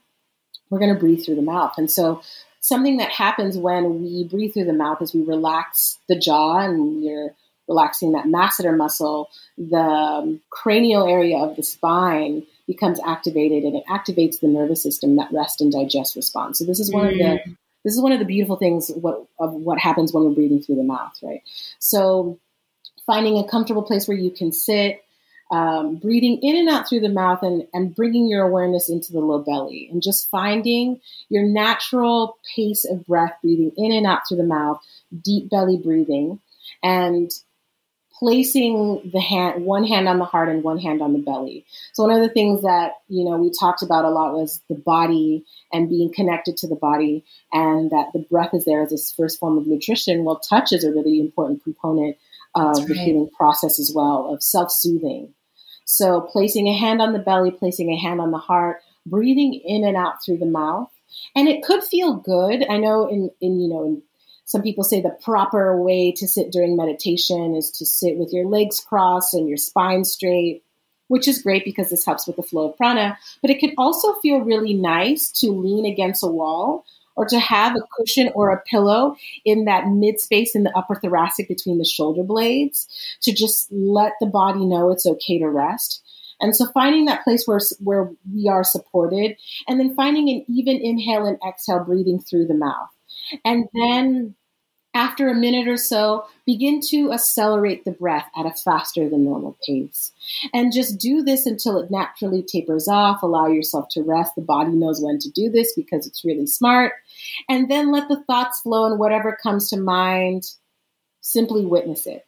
[0.69, 1.73] we're going to breathe through the mouth.
[1.79, 2.21] And so
[2.61, 7.03] something that happens when we breathe through the mouth is we relax the jaw and
[7.03, 7.35] we're
[7.69, 13.85] relaxing that masseter muscle, the um, cranial area of the spine becomes activated and it
[13.89, 16.59] activates the nervous system that rest and digest response.
[16.59, 17.13] So this is one mm.
[17.13, 17.57] of the mm.
[17.85, 20.77] this is one of the beautiful things what, of what happens when we're breathing through
[20.77, 21.43] the mouth, right?
[21.79, 22.39] So
[23.07, 25.03] finding a comfortable place where you can sit,
[25.51, 29.21] um, breathing in and out through the mouth and, and bringing your awareness into the
[29.21, 34.39] low belly and just finding your natural pace of breath, breathing in and out through
[34.39, 34.81] the mouth,
[35.23, 36.41] deep belly breathing.
[36.83, 37.31] And
[38.19, 41.67] placing the hand one hand on the heart and one hand on the belly.
[41.93, 44.75] So one of the things that you know we talked about a lot was the
[44.75, 49.13] body and being connected to the body and that the breath is there as this
[49.13, 50.25] first form of nutrition.
[50.25, 52.17] Well touch is a really important component
[52.55, 52.89] of right.
[52.89, 55.35] the healing process as well of self-soothing.
[55.85, 59.85] So placing a hand on the belly placing a hand on the heart breathing in
[59.85, 60.91] and out through the mouth.
[61.35, 62.67] And it could feel good.
[62.69, 64.03] I know in in you know in
[64.47, 68.47] some people say the proper way to sit during meditation is to sit with your
[68.47, 70.63] legs crossed and your spine straight,
[71.09, 73.19] which is great because this helps with the flow of prana.
[73.43, 76.85] But it can also feel really nice to lean against a wall
[77.17, 80.95] or to have a cushion or a pillow in that mid space in the upper
[80.95, 82.87] thoracic between the shoulder blades
[83.23, 86.05] to just let the body know it's okay to rest.
[86.41, 90.77] And so finding that place where, where we are supported and then finding an even
[90.77, 92.91] inhale and exhale breathing through the mouth.
[93.45, 94.35] And then
[94.97, 99.59] after a minute or so, begin to accelerate the breath at a faster than normal
[99.67, 100.11] pace.
[100.55, 103.23] And just do this until it naturally tapers off.
[103.23, 104.35] Allow yourself to rest.
[104.35, 106.95] The body knows when to do this because it's really smart.
[107.47, 110.45] And then let the thoughts flow and whatever comes to mind,
[111.21, 112.25] simply witness it.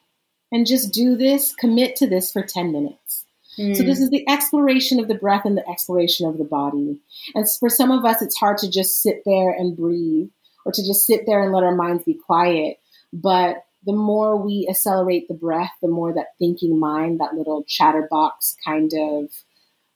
[0.52, 3.24] And just do this, commit to this for 10 minutes.
[3.58, 3.76] Mm.
[3.76, 7.00] So, this is the exploration of the breath and the exploration of the body.
[7.34, 10.28] And for some of us, it's hard to just sit there and breathe
[10.68, 12.76] or to just sit there and let our minds be quiet.
[13.10, 18.54] But the more we accelerate the breath, the more that thinking mind, that little chatterbox
[18.62, 19.30] kind of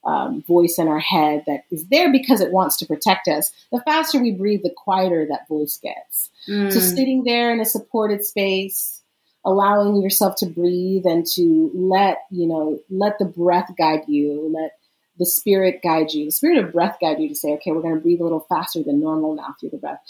[0.02, 3.82] um, voice in our head that is there because it wants to protect us, the
[3.84, 6.30] faster we breathe, the quieter that voice gets.
[6.48, 6.72] Mm.
[6.72, 9.02] So sitting there in a supported space,
[9.44, 14.72] allowing yourself to breathe and to let, you know, let the breath guide you, let
[15.18, 17.94] the spirit guide you, the spirit of breath guide you to say, okay, we're going
[17.94, 20.00] to breathe a little faster than normal now through the breath.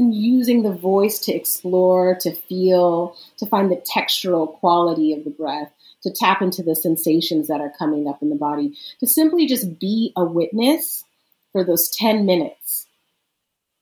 [0.00, 5.30] And using the voice to explore, to feel, to find the textural quality of the
[5.30, 5.70] breath,
[6.02, 9.78] to tap into the sensations that are coming up in the body, to simply just
[9.78, 11.04] be a witness
[11.52, 12.86] for those 10 minutes.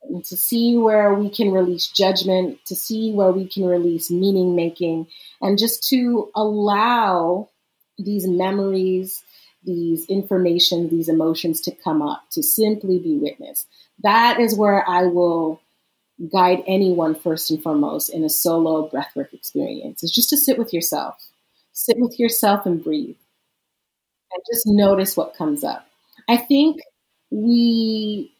[0.02, 4.56] And to see where we can release judgment, to see where we can release meaning
[4.56, 5.06] making,
[5.40, 7.48] and just to allow
[7.98, 9.22] these memories,
[9.64, 13.66] these information, these emotions to come up, to simply be witness.
[14.02, 15.60] That is where I will
[16.32, 20.72] guide anyone first and foremost in a solo breathwork experience is just to sit with
[20.72, 21.14] yourself.
[21.72, 23.16] Sit with yourself and breathe.
[24.32, 25.86] And just notice what comes up.
[26.28, 26.80] I think
[27.30, 28.32] we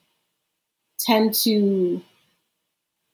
[0.99, 2.03] tend to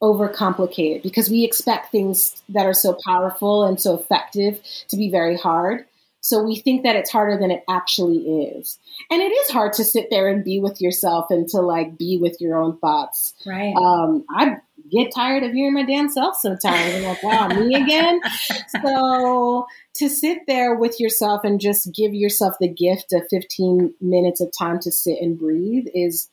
[0.02, 5.10] overcomplicate it because we expect things that are so powerful and so effective to be
[5.10, 5.86] very hard.
[6.24, 8.78] So we think that it's harder than it actually is.
[9.10, 12.16] And it is hard to sit there and be with yourself and to like be
[12.16, 13.34] with your own thoughts.
[13.44, 13.74] Right.
[13.76, 14.56] Um, I
[14.90, 16.94] get tired of hearing my damn self sometimes.
[16.94, 18.22] I'm like, wow, me again.
[18.82, 24.40] so to sit there with yourself and just give yourself the gift of 15 minutes
[24.40, 26.30] of time to sit and breathe is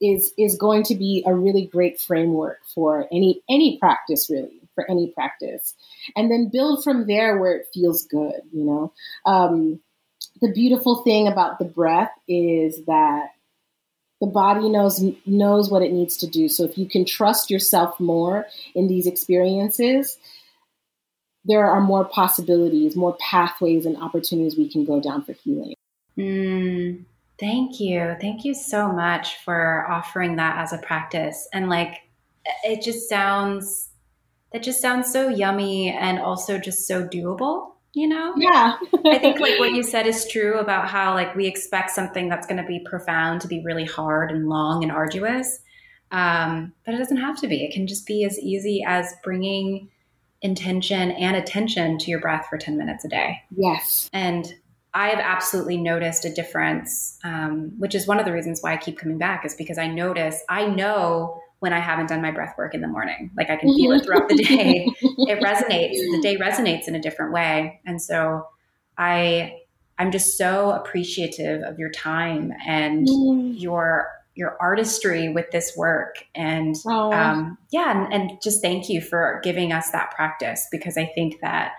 [0.00, 4.88] is is going to be a really great framework for any any practice really for
[4.90, 5.74] any practice
[6.16, 8.92] and then build from there where it feels good you know
[9.26, 9.80] um,
[10.40, 13.30] the beautiful thing about the breath is that
[14.20, 16.48] the body knows knows what it needs to do.
[16.48, 20.16] So if you can trust yourself more in these experiences,
[21.44, 25.74] there are more possibilities, more pathways and opportunities we can go down for healing.
[26.16, 27.04] Mm,
[27.38, 28.16] thank you.
[28.20, 31.48] Thank you so much for offering that as a practice.
[31.52, 31.98] And like
[32.62, 33.90] it just sounds
[34.54, 38.34] that just sounds so yummy and also just so doable you know?
[38.36, 38.76] Yeah.
[39.06, 42.46] I think like what you said is true about how like we expect something that's
[42.46, 45.60] going to be profound to be really hard and long and arduous.
[46.10, 47.64] Um, but it doesn't have to be.
[47.64, 49.88] It can just be as easy as bringing
[50.42, 53.40] intention and attention to your breath for 10 minutes a day.
[53.56, 54.10] Yes.
[54.12, 54.52] And
[54.96, 58.76] i have absolutely noticed a difference um, which is one of the reasons why i
[58.76, 62.54] keep coming back is because i notice i know when I haven't done my breath
[62.58, 63.30] work in the morning.
[63.36, 64.86] Like I can feel it throughout the day.
[65.02, 65.92] it resonates.
[65.92, 67.80] The day resonates in a different way.
[67.86, 68.46] And so
[68.98, 69.60] I
[69.98, 73.60] I'm just so appreciative of your time and mm.
[73.60, 77.12] your your artistry with this work and oh.
[77.12, 81.40] um, yeah and, and just thank you for giving us that practice because i think
[81.40, 81.72] that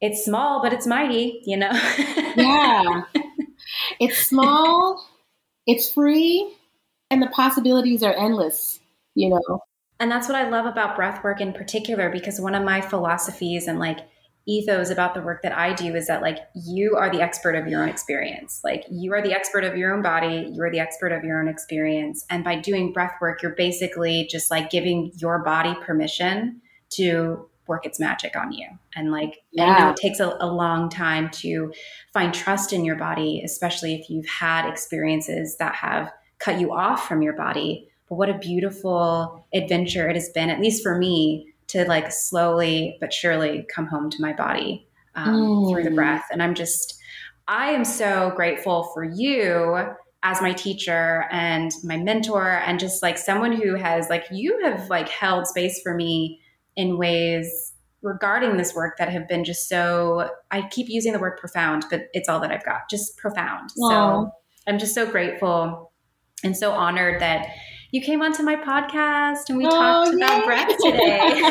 [0.00, 1.70] it's small but it's mighty you know
[2.36, 3.02] yeah
[4.00, 5.06] it's small
[5.66, 6.52] it's free
[7.12, 8.80] and the possibilities are endless
[9.14, 9.62] you know?
[10.00, 13.68] And that's what i love about breath work in particular because one of my philosophies
[13.68, 14.00] and like
[14.46, 17.68] ethos about the work that i do is that like you are the expert of
[17.68, 18.60] your own experience.
[18.64, 21.40] Like you are the expert of your own body you are the expert of your
[21.40, 22.24] own experience.
[22.28, 26.60] And by doing breath work you're basically just like giving your body permission
[26.94, 28.66] to work its magic on you.
[28.96, 29.64] And like yeah.
[29.66, 31.72] I know it takes a, a long time to
[32.12, 36.10] find trust in your body especially if you've had experiences that have
[36.42, 40.60] cut you off from your body but what a beautiful adventure it has been, at
[40.60, 45.70] least for me, to like slowly but surely come home to my body um, mm.
[45.70, 45.94] through the mm.
[45.94, 46.26] breath.
[46.30, 47.00] And I'm just,
[47.48, 53.16] I am so grateful for you as my teacher and my mentor and just like
[53.16, 56.38] someone who has like you have like held space for me
[56.76, 61.38] in ways regarding this work that have been just so I keep using the word
[61.38, 63.70] profound but it's all that I've got just profound.
[63.70, 64.30] So
[64.68, 65.91] I'm just so grateful
[66.42, 67.48] and so honored that
[67.92, 70.16] you came onto my podcast and we oh, talked yay.
[70.16, 71.42] about breath today.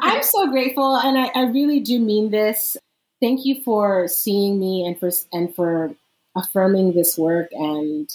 [0.00, 2.76] I'm so grateful, and I, I really do mean this.
[3.20, 5.94] Thank you for seeing me and for and for
[6.34, 8.08] affirming this work and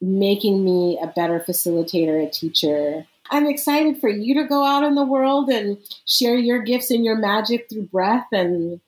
[0.00, 3.06] making me a better facilitator, a teacher.
[3.30, 7.04] I'm excited for you to go out in the world and share your gifts and
[7.04, 8.80] your magic through breath and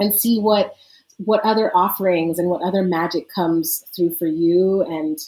[0.00, 0.74] and see what
[1.18, 5.18] what other offerings and what other magic comes through for you and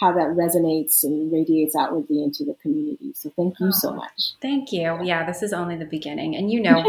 [0.00, 3.12] how that resonates and radiates outwardly into the community.
[3.14, 4.32] So thank you oh, so much.
[4.42, 4.98] Thank you.
[5.02, 6.34] Yeah, this is only the beginning.
[6.34, 6.82] And you know,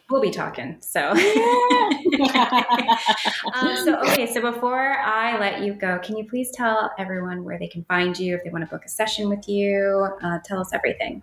[0.10, 0.78] we'll be talking.
[0.80, 1.18] So, um,
[3.84, 4.26] so okay.
[4.32, 8.18] So before I let you go, can you please tell everyone where they can find
[8.18, 10.08] you if they want to book a session with you?
[10.22, 11.22] Uh, tell us everything.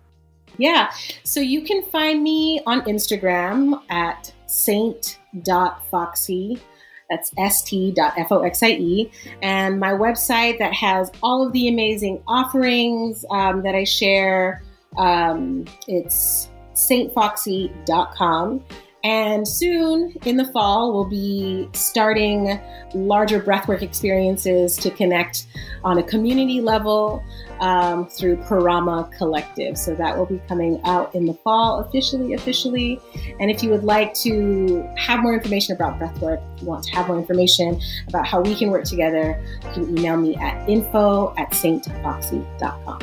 [0.56, 0.92] Yeah.
[1.24, 6.60] So you can find me on Instagram at saint.foxie.
[7.10, 9.10] That's st.foxie.
[9.42, 14.62] And my website that has all of the amazing offerings um, that I share.
[14.96, 18.64] Um, it's saintfoxie.com.
[19.04, 22.58] And soon in the fall, we'll be starting
[22.94, 25.46] larger breathwork experiences to connect
[25.84, 27.22] on a community level
[27.60, 29.76] um, through Parama Collective.
[29.76, 32.98] So that will be coming out in the fall officially, officially.
[33.40, 37.18] And if you would like to have more information about breathwork, want to have more
[37.18, 37.78] information
[38.08, 43.00] about how we can work together, you can email me at info at saintfoxie.com.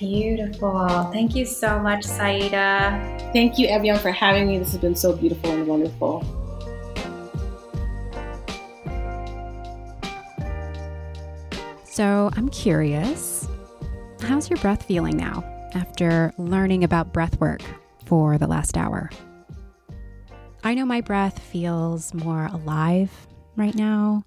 [0.00, 1.10] Beautiful.
[1.12, 3.28] Thank you so much, Saida.
[3.34, 4.56] Thank you, everyone, for having me.
[4.56, 6.24] This has been so beautiful and wonderful.
[11.84, 13.46] So I'm curious,
[14.22, 15.44] how's your breath feeling now
[15.74, 17.60] after learning about breath work
[18.06, 19.10] for the last hour?
[20.64, 24.24] I know my breath feels more alive right now.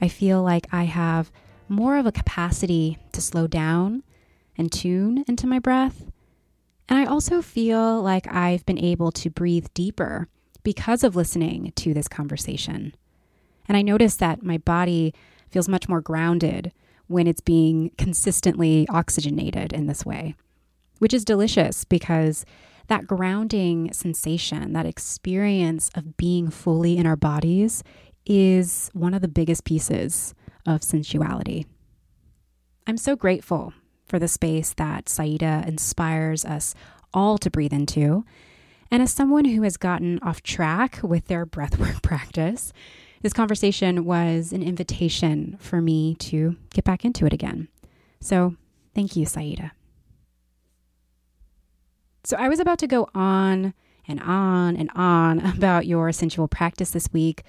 [0.00, 1.32] I feel like I have
[1.68, 4.04] more of a capacity to slow down
[4.60, 6.04] and tune into my breath.
[6.88, 10.28] And I also feel like I've been able to breathe deeper
[10.62, 12.94] because of listening to this conversation.
[13.66, 15.14] And I notice that my body
[15.50, 16.72] feels much more grounded
[17.06, 20.34] when it's being consistently oxygenated in this way.
[21.00, 22.44] which is delicious because
[22.86, 27.82] that grounding sensation, that experience of being fully in our bodies,
[28.26, 30.34] is one of the biggest pieces
[30.66, 31.66] of sensuality.
[32.86, 33.72] I'm so grateful
[34.10, 36.74] for the space that Saida inspires us
[37.14, 38.24] all to breathe into.
[38.90, 42.72] And as someone who has gotten off track with their breathwork practice,
[43.22, 47.68] this conversation was an invitation for me to get back into it again.
[48.20, 48.56] So,
[48.94, 49.72] thank you, Saida.
[52.24, 53.74] So, I was about to go on
[54.08, 57.44] and on and on about your sensual practice this week,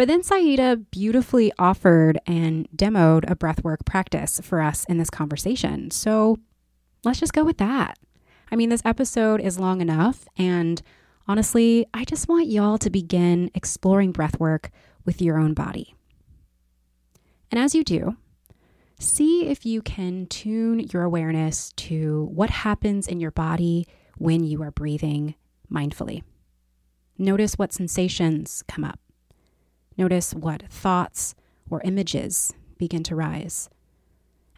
[0.00, 5.90] but then Saida beautifully offered and demoed a breathwork practice for us in this conversation.
[5.90, 6.38] So,
[7.04, 7.98] let's just go with that.
[8.50, 10.80] I mean, this episode is long enough, and
[11.28, 14.70] honestly, I just want y'all to begin exploring breathwork
[15.04, 15.94] with your own body.
[17.50, 18.16] And as you do,
[18.98, 23.86] see if you can tune your awareness to what happens in your body
[24.16, 25.34] when you are breathing
[25.70, 26.22] mindfully.
[27.18, 28.98] Notice what sensations come up.
[30.00, 31.34] Notice what thoughts
[31.68, 33.68] or images begin to rise.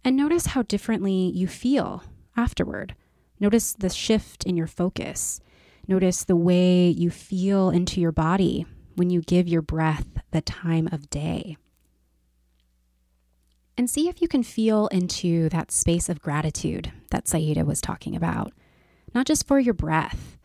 [0.04, 2.04] And notice how differently you feel
[2.36, 2.94] afterward.
[3.40, 5.40] Notice the shift in your focus.
[5.88, 10.88] Notice the way you feel into your body when you give your breath the time
[10.92, 11.56] of day.
[13.76, 18.14] And see if you can feel into that space of gratitude that Saida was talking
[18.14, 18.52] about,
[19.12, 20.38] not just for your breath,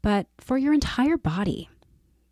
[0.00, 1.68] but for your entire body.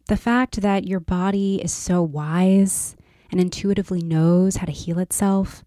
[0.09, 2.97] The fact that your body is so wise
[3.31, 5.65] and intuitively knows how to heal itself,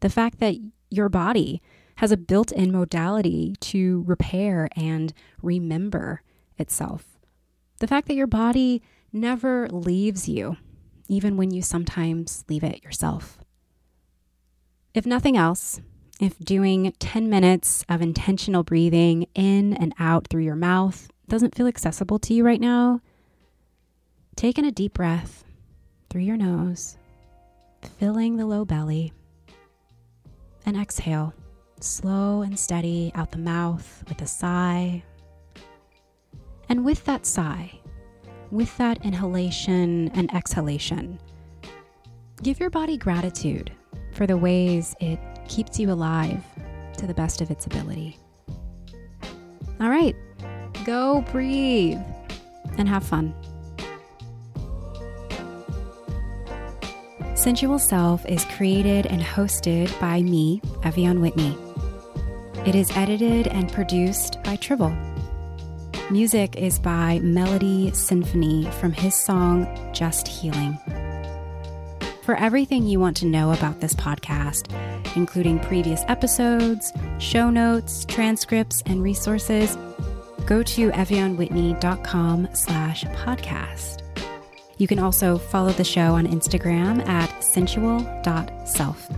[0.00, 0.56] the fact that
[0.90, 1.60] your body
[1.96, 6.22] has a built in modality to repair and remember
[6.58, 7.18] itself,
[7.80, 8.82] the fact that your body
[9.12, 10.56] never leaves you,
[11.08, 13.38] even when you sometimes leave it yourself.
[14.94, 15.80] If nothing else,
[16.20, 21.66] if doing 10 minutes of intentional breathing in and out through your mouth doesn't feel
[21.66, 23.00] accessible to you right now,
[24.36, 25.44] take in a deep breath
[26.10, 26.96] through your nose,
[27.98, 29.12] filling the low belly,
[30.64, 31.34] and exhale
[31.84, 35.02] slow and steady out the mouth with a sigh.
[36.68, 37.80] And with that sigh,
[38.50, 41.18] with that inhalation and exhalation,
[42.42, 43.72] give your body gratitude
[44.12, 45.18] for the ways it
[45.48, 46.42] keeps you alive
[46.98, 48.18] to the best of its ability.
[49.80, 50.14] All right,
[50.84, 51.98] go breathe
[52.78, 53.34] and have fun.
[57.42, 61.58] Sensual Self is created and hosted by me, Ev'Yan Whitney.
[62.64, 64.96] It is edited and produced by Tribble.
[66.08, 70.78] Music is by Melody Symphony from his song Just Healing.
[72.22, 74.70] For everything you want to know about this podcast,
[75.16, 79.76] including previous episodes, show notes, transcripts, and resources,
[80.46, 84.11] go to evyanwhitney.com slash podcast.
[84.82, 89.08] You can also follow the show on Instagram at sensual.self.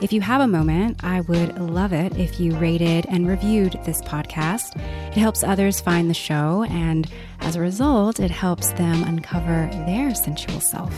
[0.00, 4.00] If you have a moment, I would love it if you rated and reviewed this
[4.00, 4.80] podcast.
[5.08, 7.06] It helps others find the show, and
[7.40, 10.94] as a result, it helps them uncover their sensual self.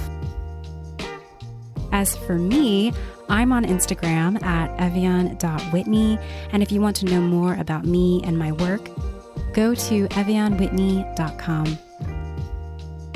[1.90, 2.92] As for me,
[3.28, 6.16] I'm on Instagram at evyan.whitney,
[6.52, 8.88] and if you want to know more about me and my work,
[9.52, 11.78] go to evyanwhitney.com.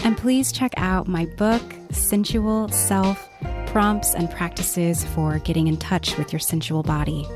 [0.06, 3.28] And please check out my book, Sensual Self
[3.66, 7.26] prompts and practices for getting in touch with your sensual body.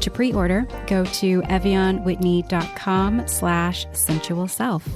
[0.00, 4.88] To pre-order, go to evyanwhitney.com slash sensual self.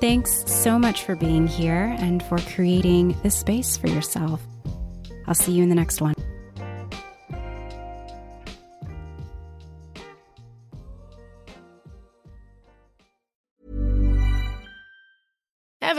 [0.00, 4.42] Thanks so much for being here and for creating this space for yourself.
[5.28, 6.14] I'll see you in the next one.